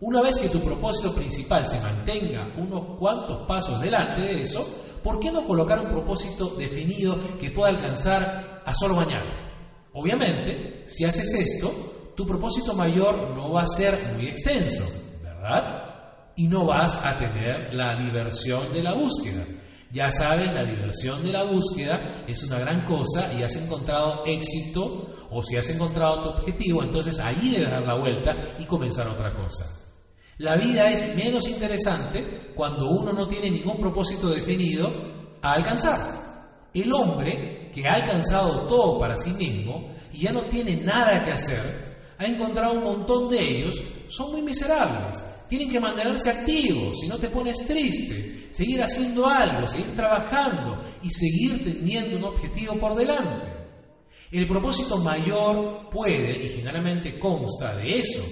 [0.00, 4.66] Una vez que tu propósito principal se mantenga unos cuantos pasos delante de eso,
[5.02, 9.88] ¿por qué no colocar un propósito definido que pueda alcanzar a solo mañana?
[9.92, 14.84] Obviamente, si haces esto, tu propósito mayor no va a ser muy extenso,
[15.22, 15.88] ¿verdad?
[16.38, 19.44] y no vas a tener la diversión de la búsqueda.
[19.90, 25.16] Ya sabes, la diversión de la búsqueda es una gran cosa y has encontrado éxito
[25.30, 29.34] o si has encontrado tu objetivo, entonces ahí debes dar la vuelta y comenzar otra
[29.34, 29.64] cosa.
[30.38, 34.88] La vida es menos interesante cuando uno no tiene ningún propósito definido
[35.42, 36.68] a alcanzar.
[36.72, 41.32] El hombre que ha alcanzado todo para sí mismo y ya no tiene nada que
[41.32, 45.20] hacer, ha encontrado un montón de ellos, son muy miserables.
[45.48, 51.10] Tienen que mantenerse activos, si no te pones triste, seguir haciendo algo, seguir trabajando y
[51.10, 53.48] seguir teniendo un objetivo por delante.
[54.30, 58.22] El propósito mayor puede y generalmente consta de eso,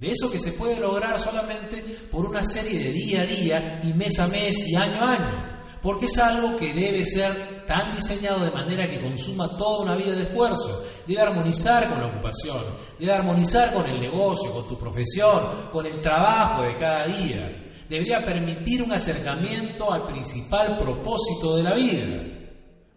[0.00, 3.92] de eso que se puede lograr solamente por una serie de día a día y
[3.92, 5.60] mes a mes y año a año.
[5.82, 10.12] Porque es algo que debe ser tan diseñado de manera que consuma toda una vida
[10.12, 12.62] de esfuerzo, debe armonizar con la ocupación,
[12.98, 18.22] debe armonizar con el negocio, con tu profesión, con el trabajo de cada día, debería
[18.24, 22.22] permitir un acercamiento al principal propósito de la vida.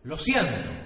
[0.04, 0.82] Lo siento,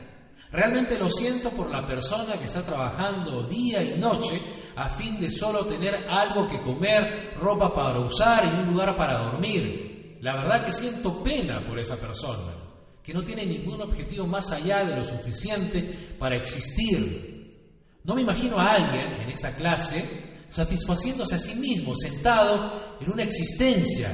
[0.51, 4.41] realmente lo siento por la persona que está trabajando día y noche
[4.75, 9.23] a fin de solo tener algo que comer, ropa para usar y un lugar para
[9.23, 10.17] dormir.
[10.21, 12.53] La verdad que siento pena por esa persona,
[13.03, 17.99] que no tiene ningún objetivo más allá de lo suficiente para existir.
[18.03, 20.03] No me imagino a alguien en esta clase
[20.47, 24.09] satisfaciéndose a sí mismo, sentado en una existencia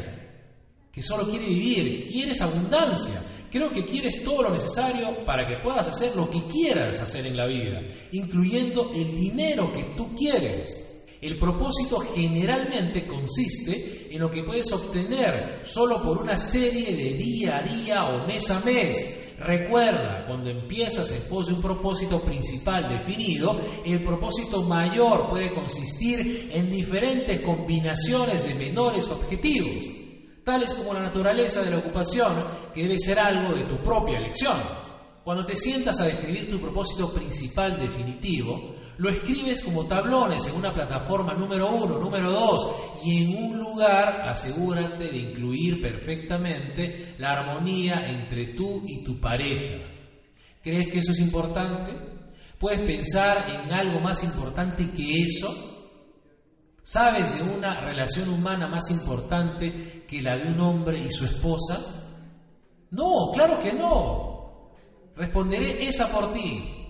[0.92, 3.22] que solo quiere vivir, quieres abundancia.
[3.54, 7.38] Creo que quieres todo lo necesario para que puedas hacer lo que quieras hacer en
[7.38, 10.84] la vida, incluyendo el dinero que tú quieres.
[11.22, 17.60] El propósito generalmente consiste en lo que puedes obtener solo por una serie de día
[17.60, 19.36] a día o mes a mes.
[19.38, 26.50] Recuerda, cuando empiezas en pos de un propósito principal definido, el propósito mayor puede consistir
[26.52, 30.03] en diferentes combinaciones de menores objetivos,
[30.44, 32.34] tales como la naturaleza de la ocupación,
[32.74, 34.58] que debe ser algo de tu propia elección.
[35.24, 40.72] Cuando te sientas a describir tu propósito principal definitivo, lo escribes como tablones en una
[40.72, 48.06] plataforma número uno, número dos, y en un lugar asegúrate de incluir perfectamente la armonía
[48.08, 49.78] entre tú y tu pareja.
[50.62, 51.92] ¿Crees que eso es importante?
[52.60, 55.73] ¿Puedes pensar en algo más importante que eso?
[56.86, 61.80] ¿Sabes de una relación humana más importante que la de un hombre y su esposa?
[62.92, 64.74] No, claro que no.
[65.16, 66.84] Responderé esa por ti.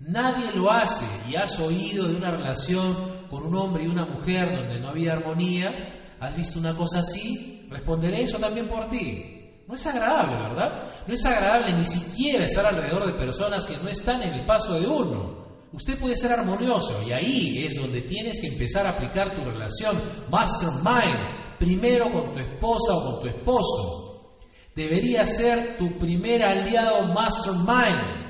[0.00, 2.96] Nadie lo hace y has oído de una relación
[3.28, 7.66] con un hombre y una mujer donde no había armonía, has visto una cosa así,
[7.70, 9.62] responderé eso también por ti.
[9.68, 10.84] No es agradable, ¿verdad?
[11.06, 14.80] No es agradable ni siquiera estar alrededor de personas que no están en el paso
[14.80, 15.45] de uno.
[15.76, 19.94] Usted puede ser armonioso y ahí es donde tienes que empezar a aplicar tu relación
[20.30, 24.38] mastermind, primero con tu esposa o con tu esposo.
[24.74, 28.24] Debería ser tu primer aliado mastermind.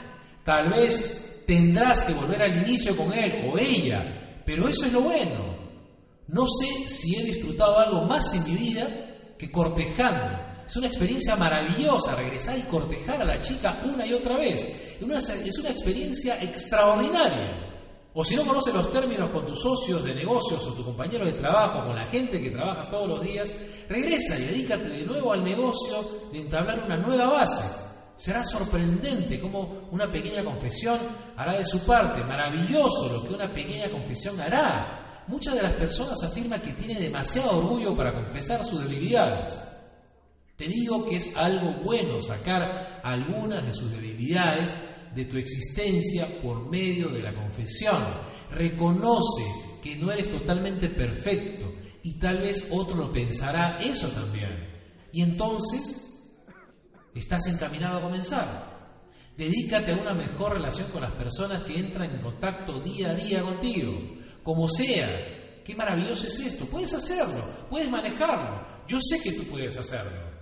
[0.45, 5.03] Tal vez tendrás que volver al inicio con él o ella, pero eso es lo
[5.03, 5.57] bueno.
[6.27, 8.89] No sé si he disfrutado algo más en mi vida
[9.39, 10.46] que cortejando.
[10.67, 14.97] Es una experiencia maravillosa regresar y cortejar a la chica una y otra vez.
[15.01, 17.67] Es una experiencia extraordinaria.
[18.19, 21.35] O si no conoces los términos con tus socios de negocios o tu compañero de
[21.35, 23.55] trabajo, con la gente que trabajas todos los días,
[23.89, 25.99] regresa y dedícate de nuevo al negocio
[26.33, 27.63] de entablar una nueva base.
[28.17, 30.99] Será sorprendente cómo una pequeña confesión
[31.37, 32.25] hará de su parte.
[32.25, 35.25] Maravilloso lo que una pequeña confesión hará.
[35.29, 39.61] Muchas de las personas afirman que tiene demasiado orgullo para confesar sus debilidades.
[40.57, 44.77] Te digo que es algo bueno sacar algunas de sus debilidades
[45.15, 48.03] de tu existencia por medio de la confesión.
[48.51, 49.45] Reconoce
[49.83, 54.67] que no eres totalmente perfecto y tal vez otro lo pensará eso también.
[55.13, 56.31] Y entonces
[57.15, 58.77] estás encaminado a comenzar.
[59.37, 63.43] Dedícate a una mejor relación con las personas que entran en contacto día a día
[63.43, 63.93] contigo,
[64.43, 65.63] como sea.
[65.63, 66.65] Qué maravilloso es esto.
[66.65, 68.67] Puedes hacerlo, puedes manejarlo.
[68.89, 70.36] Yo sé que tú puedes hacerlo.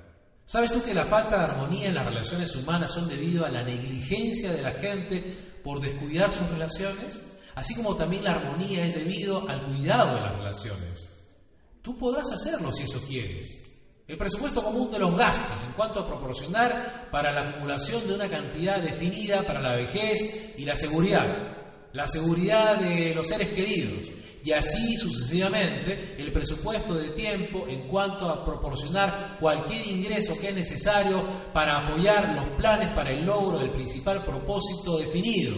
[0.47, 3.63] ¿Sabes tú que la falta de armonía en las relaciones humanas son debido a la
[3.63, 5.25] negligencia de la gente
[5.63, 7.23] por descuidar sus relaciones?
[7.55, 11.09] Así como también la armonía es debido al cuidado de las relaciones.
[11.81, 13.65] Tú podrás hacerlo si eso quieres.
[14.07, 18.29] El presupuesto común de los gastos en cuanto a proporcionar para la acumulación de una
[18.29, 21.57] cantidad definida para la vejez y la seguridad,
[21.95, 24.11] la seguridad de los seres queridos
[24.45, 30.55] y así sucesivamente el presupuesto de tiempo en cuanto a proporcionar cualquier ingreso que es
[30.55, 31.23] necesario
[31.53, 35.57] para apoyar los planes para el logro del principal propósito definido.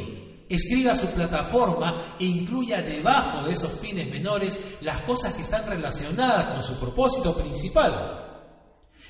[0.49, 6.55] escriba su plataforma e incluya debajo de esos fines menores las cosas que están relacionadas
[6.55, 8.23] con su propósito principal.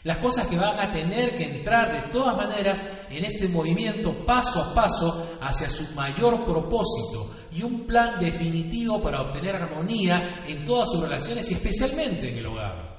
[0.05, 4.63] Las cosas que van a tener que entrar de todas maneras en este movimiento paso
[4.63, 10.91] a paso hacia su mayor propósito y un plan definitivo para obtener armonía en todas
[10.91, 12.97] sus relaciones y especialmente en el hogar.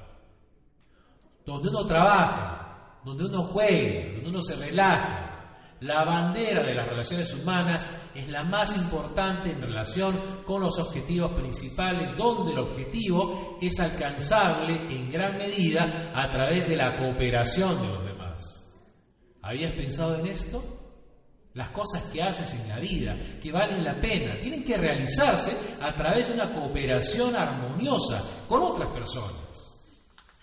[1.46, 5.28] Donde uno trabaja, donde uno juegue, donde uno se relaja,
[5.80, 11.32] la bandera de las relaciones humanas es la más importante en relación con los objetivos
[11.32, 17.88] principales, donde el objetivo es alcanzable en gran medida a través de la cooperación de
[17.88, 18.74] los demás.
[19.40, 20.77] ¿Habías pensado en esto?
[21.58, 25.92] Las cosas que haces en la vida, que valen la pena, tienen que realizarse a
[25.92, 29.34] través de una cooperación armoniosa con otras personas.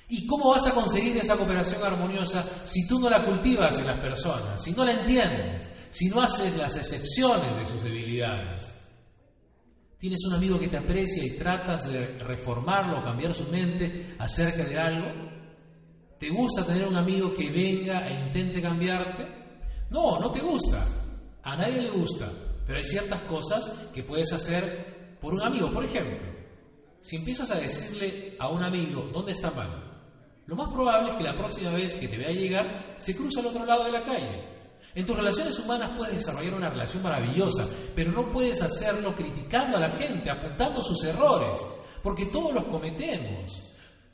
[0.09, 3.97] ¿Y cómo vas a conseguir esa cooperación armoniosa si tú no la cultivas en las
[3.99, 8.73] personas, si no la entiendes, si no haces las excepciones de sus debilidades?
[9.97, 14.77] ¿Tienes un amigo que te aprecia y tratas de reformarlo cambiar su mente acerca de
[14.77, 15.07] algo?
[16.19, 19.25] ¿Te gusta tener un amigo que venga e intente cambiarte?
[19.89, 20.85] No, no te gusta.
[21.45, 22.27] A nadie le gusta.
[22.65, 25.71] Pero hay ciertas cosas que puedes hacer por un amigo.
[25.71, 26.17] Por ejemplo,
[26.99, 29.83] si empiezas a decirle a un amigo, ¿dónde está mal?
[30.47, 33.47] Lo más probable es que la próxima vez que te vea llegar se cruza al
[33.47, 34.43] otro lado de la calle.
[34.95, 39.81] En tus relaciones humanas puedes desarrollar una relación maravillosa, pero no puedes hacerlo criticando a
[39.81, 41.63] la gente, apuntando sus errores,
[42.01, 43.61] porque todos los cometemos.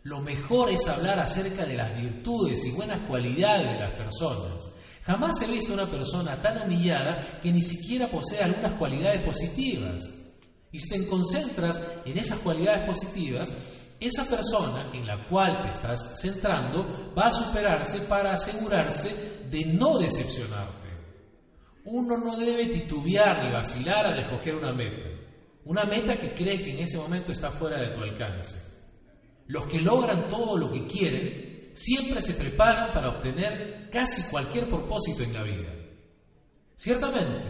[0.03, 4.71] Lo mejor es hablar acerca de las virtudes y buenas cualidades de las personas.
[5.03, 10.01] Jamás he visto una persona tan humillada que ni siquiera posee algunas cualidades positivas.
[10.71, 13.53] Y si te concentras en esas cualidades positivas,
[13.99, 19.97] esa persona en la cual te estás centrando va a superarse para asegurarse de no
[19.97, 20.87] decepcionarte.
[21.85, 25.09] Uno no debe titubear ni vacilar al escoger una meta,
[25.65, 28.71] una meta que cree que en ese momento está fuera de tu alcance.
[29.47, 35.23] Los que logran todo lo que quieren siempre se preparan para obtener casi cualquier propósito
[35.23, 35.73] en la vida.
[36.75, 37.47] Ciertamente,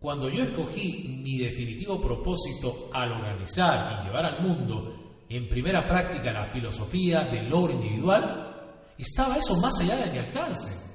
[0.00, 6.32] cuando yo escogí mi definitivo propósito al organizar y llevar al mundo en primera práctica
[6.32, 8.48] la filosofía del logro individual,
[8.96, 10.88] estaba eso más allá de mi alcance.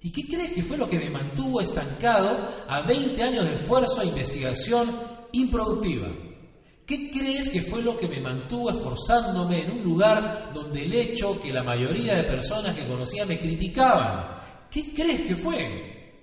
[0.00, 4.02] ¿Y qué crees que fue lo que me mantuvo estancado a 20 años de esfuerzo
[4.02, 4.88] e investigación
[5.32, 6.08] improductiva?
[6.88, 11.38] ¿Qué crees que fue lo que me mantuvo esforzándome en un lugar donde el hecho
[11.38, 14.38] que la mayoría de personas que conocía me criticaban?
[14.70, 16.14] ¿Qué crees que fue?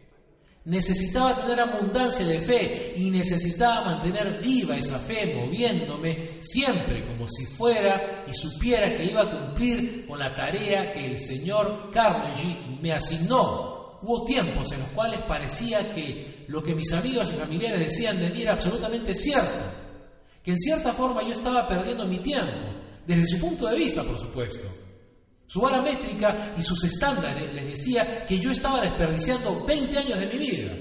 [0.63, 7.45] Necesitaba tener abundancia de fe y necesitaba mantener viva esa fe, moviéndome siempre como si
[7.45, 12.91] fuera y supiera que iba a cumplir con la tarea que el señor Carnegie me
[12.91, 13.99] asignó.
[14.01, 18.31] Hubo tiempos en los cuales parecía que lo que mis amigos y familiares decían de
[18.31, 19.84] mí era absolutamente cierto,
[20.45, 22.69] que en cierta forma yo estaba perdiendo mi tiempo,
[23.07, 24.67] desde su punto de vista, por supuesto.
[25.47, 30.27] Su vara métrica y sus estándares les decía que yo estaba desperdiciando 20 años de
[30.27, 30.71] mi vida.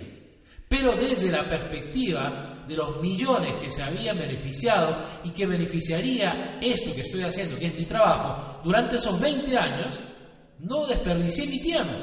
[0.69, 6.95] Pero desde la perspectiva de los millones que se habían beneficiado y que beneficiaría esto
[6.95, 9.99] que estoy haciendo, que es mi trabajo, durante esos 20 años,
[10.59, 11.95] no desperdicié mi tiempo.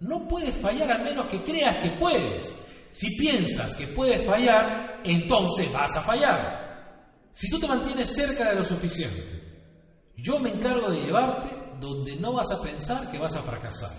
[0.00, 2.54] No puedes fallar a menos que creas que puedes.
[2.90, 6.65] Si piensas que puedes fallar, entonces vas a fallar.
[7.36, 9.22] Si tú te mantienes cerca de lo suficiente,
[10.16, 13.92] yo me encargo de llevarte donde no vas a pensar que vas a fracasar.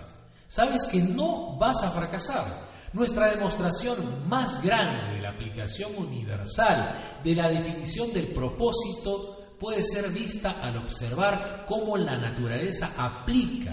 [0.48, 2.46] Sabes que no vas a fracasar.
[2.94, 10.10] Nuestra demostración más grande de la aplicación universal de la definición del propósito puede ser
[10.10, 13.72] vista al observar cómo la naturaleza aplica.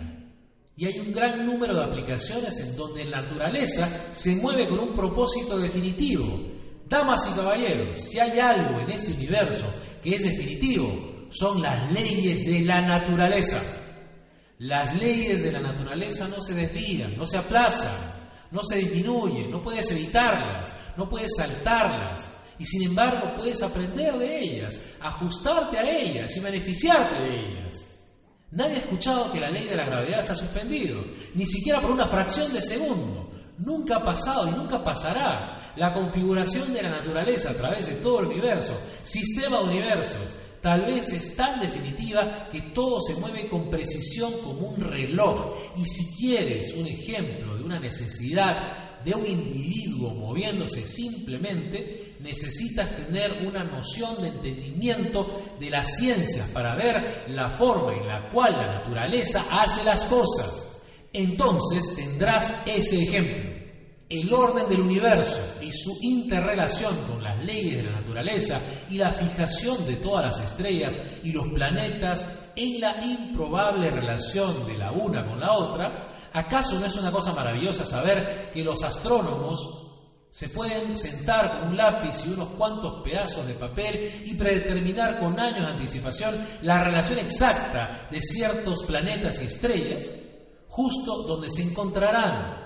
[0.77, 4.95] Y hay un gran número de aplicaciones en donde la naturaleza se mueve con un
[4.95, 6.54] propósito definitivo.
[6.87, 9.65] Damas y caballeros, si hay algo en este universo
[10.03, 13.59] que es definitivo, son las leyes de la naturaleza.
[14.59, 17.91] Las leyes de la naturaleza no se desvían, no se aplazan,
[18.51, 22.29] no se disminuyen, no puedes evitarlas, no puedes saltarlas.
[22.59, 27.95] Y sin embargo puedes aprender de ellas, ajustarte a ellas y beneficiarte de ellas.
[28.51, 31.91] Nadie ha escuchado que la ley de la gravedad se ha suspendido, ni siquiera por
[31.91, 33.29] una fracción de segundo.
[33.59, 35.73] Nunca ha pasado y nunca pasará.
[35.75, 40.83] La configuración de la naturaleza a través de todo el universo, sistema de universos, Tal
[40.83, 45.53] vez es tan definitiva que todo se mueve con precisión como un reloj.
[45.77, 53.45] Y si quieres un ejemplo de una necesidad de un individuo moviéndose simplemente, necesitas tener
[53.45, 58.79] una noción de entendimiento de las ciencias para ver la forma en la cual la
[58.79, 60.74] naturaleza hace las cosas.
[61.15, 63.55] Entonces tendrás ese ejemplo.
[64.07, 68.59] el orden del universo y su interrelación con las leyes de la naturaleza
[68.89, 74.77] y la fijación de todas las estrellas y los planetas en la improbable relación de
[74.77, 79.85] la una con la otra, ¿acaso no es una cosa maravillosa saber que los astrónomos
[80.29, 85.39] se pueden sentar con un lápiz y unos cuantos pedazos de papel y predeterminar con
[85.39, 90.11] años de anticipación la relación exacta de ciertos planetas y estrellas,
[90.75, 92.65] justo donde se encontrarán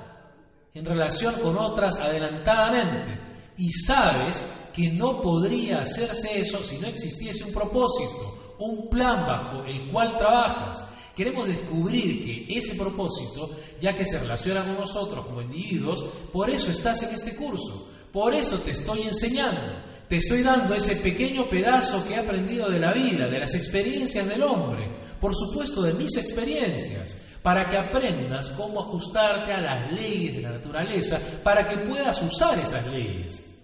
[0.74, 3.53] en relación con otras adelantadamente.
[3.57, 9.64] Y sabes que no podría hacerse eso si no existiese un propósito, un plan bajo
[9.64, 10.84] el cual trabajas.
[11.16, 16.03] Queremos descubrir que ese propósito, ya que se relaciona con nosotros como individuos,
[16.34, 20.95] por eso estás en este curso, por eso te estoy enseñando, te estoy dando ese
[20.95, 25.82] pequeño pedazo que he aprendido de la vida, de las experiencias del hombre, por supuesto
[25.84, 31.66] de mis experiencias, para que aprendas cómo ajustarte a las leyes de la naturaleza, para
[31.66, 33.62] que puedas usar esas leyes,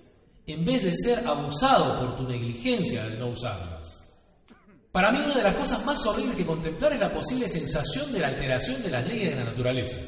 [0.48, 4.06] en vez de ser abusado por tu negligencia de no usarlas.
[4.92, 8.20] Para mí una de las cosas más horribles que contemplar es la posible sensación de
[8.20, 10.00] la alteración de las leyes de la naturaleza.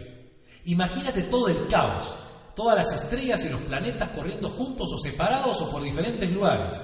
[0.64, 2.16] Imagínate todo el caos,
[2.56, 6.82] todas las estrellas y los planetas corriendo juntos o separados o por diferentes lugares.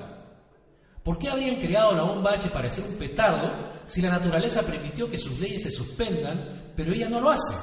[1.01, 5.09] ¿Por qué habrían creado la bomba H para ser un petardo si la naturaleza permitió
[5.09, 7.53] que sus leyes se suspendan, pero ella no lo hace?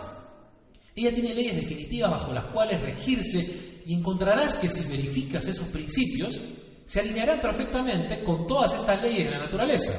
[0.94, 6.38] Ella tiene leyes definitivas bajo las cuales regirse y encontrarás que si verificas esos principios,
[6.84, 9.92] se alinearán perfectamente con todas estas leyes de la naturaleza.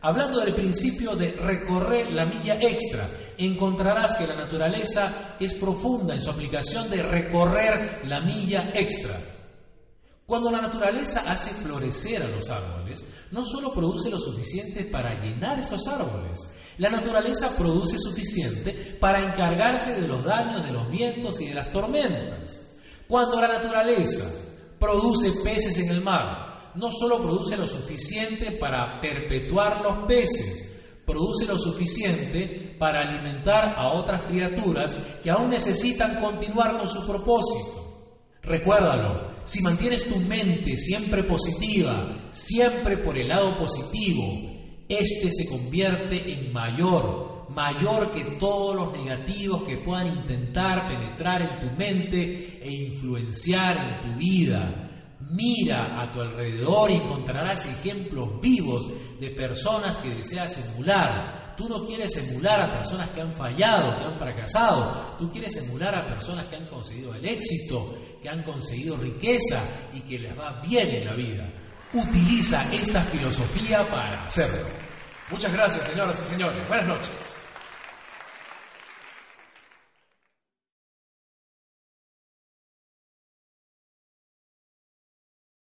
[0.00, 6.22] Hablando del principio de recorrer la milla extra, encontrarás que la naturaleza es profunda en
[6.22, 9.18] su aplicación de recorrer la milla extra.
[10.28, 15.58] Cuando la naturaleza hace florecer a los árboles, no solo produce lo suficiente para llenar
[15.58, 21.46] esos árboles, la naturaleza produce suficiente para encargarse de los daños de los vientos y
[21.46, 22.60] de las tormentas.
[23.08, 24.30] Cuando la naturaleza
[24.78, 31.46] produce peces en el mar, no solo produce lo suficiente para perpetuar los peces, produce
[31.46, 38.26] lo suficiente para alimentar a otras criaturas que aún necesitan continuar con su propósito.
[38.42, 44.42] Recuérdalo, si mantienes tu mente siempre positiva, siempre por el lado positivo,
[44.86, 51.60] este se convierte en mayor, mayor que todos los negativos que puedan intentar penetrar en
[51.60, 55.16] tu mente e influenciar en tu vida.
[55.30, 61.47] Mira a tu alrededor y encontrarás ejemplos vivos de personas que deseas emular.
[61.58, 65.16] Tú no quieres emular a personas que han fallado, que han fracasado.
[65.18, 69.60] Tú quieres emular a personas que han conseguido el éxito, que han conseguido riqueza
[69.92, 71.50] y que les va bien en la vida.
[71.92, 74.68] Utiliza esta filosofía para hacerlo.
[75.30, 76.68] Muchas gracias, señoras y señores.
[76.68, 77.37] Buenas noches.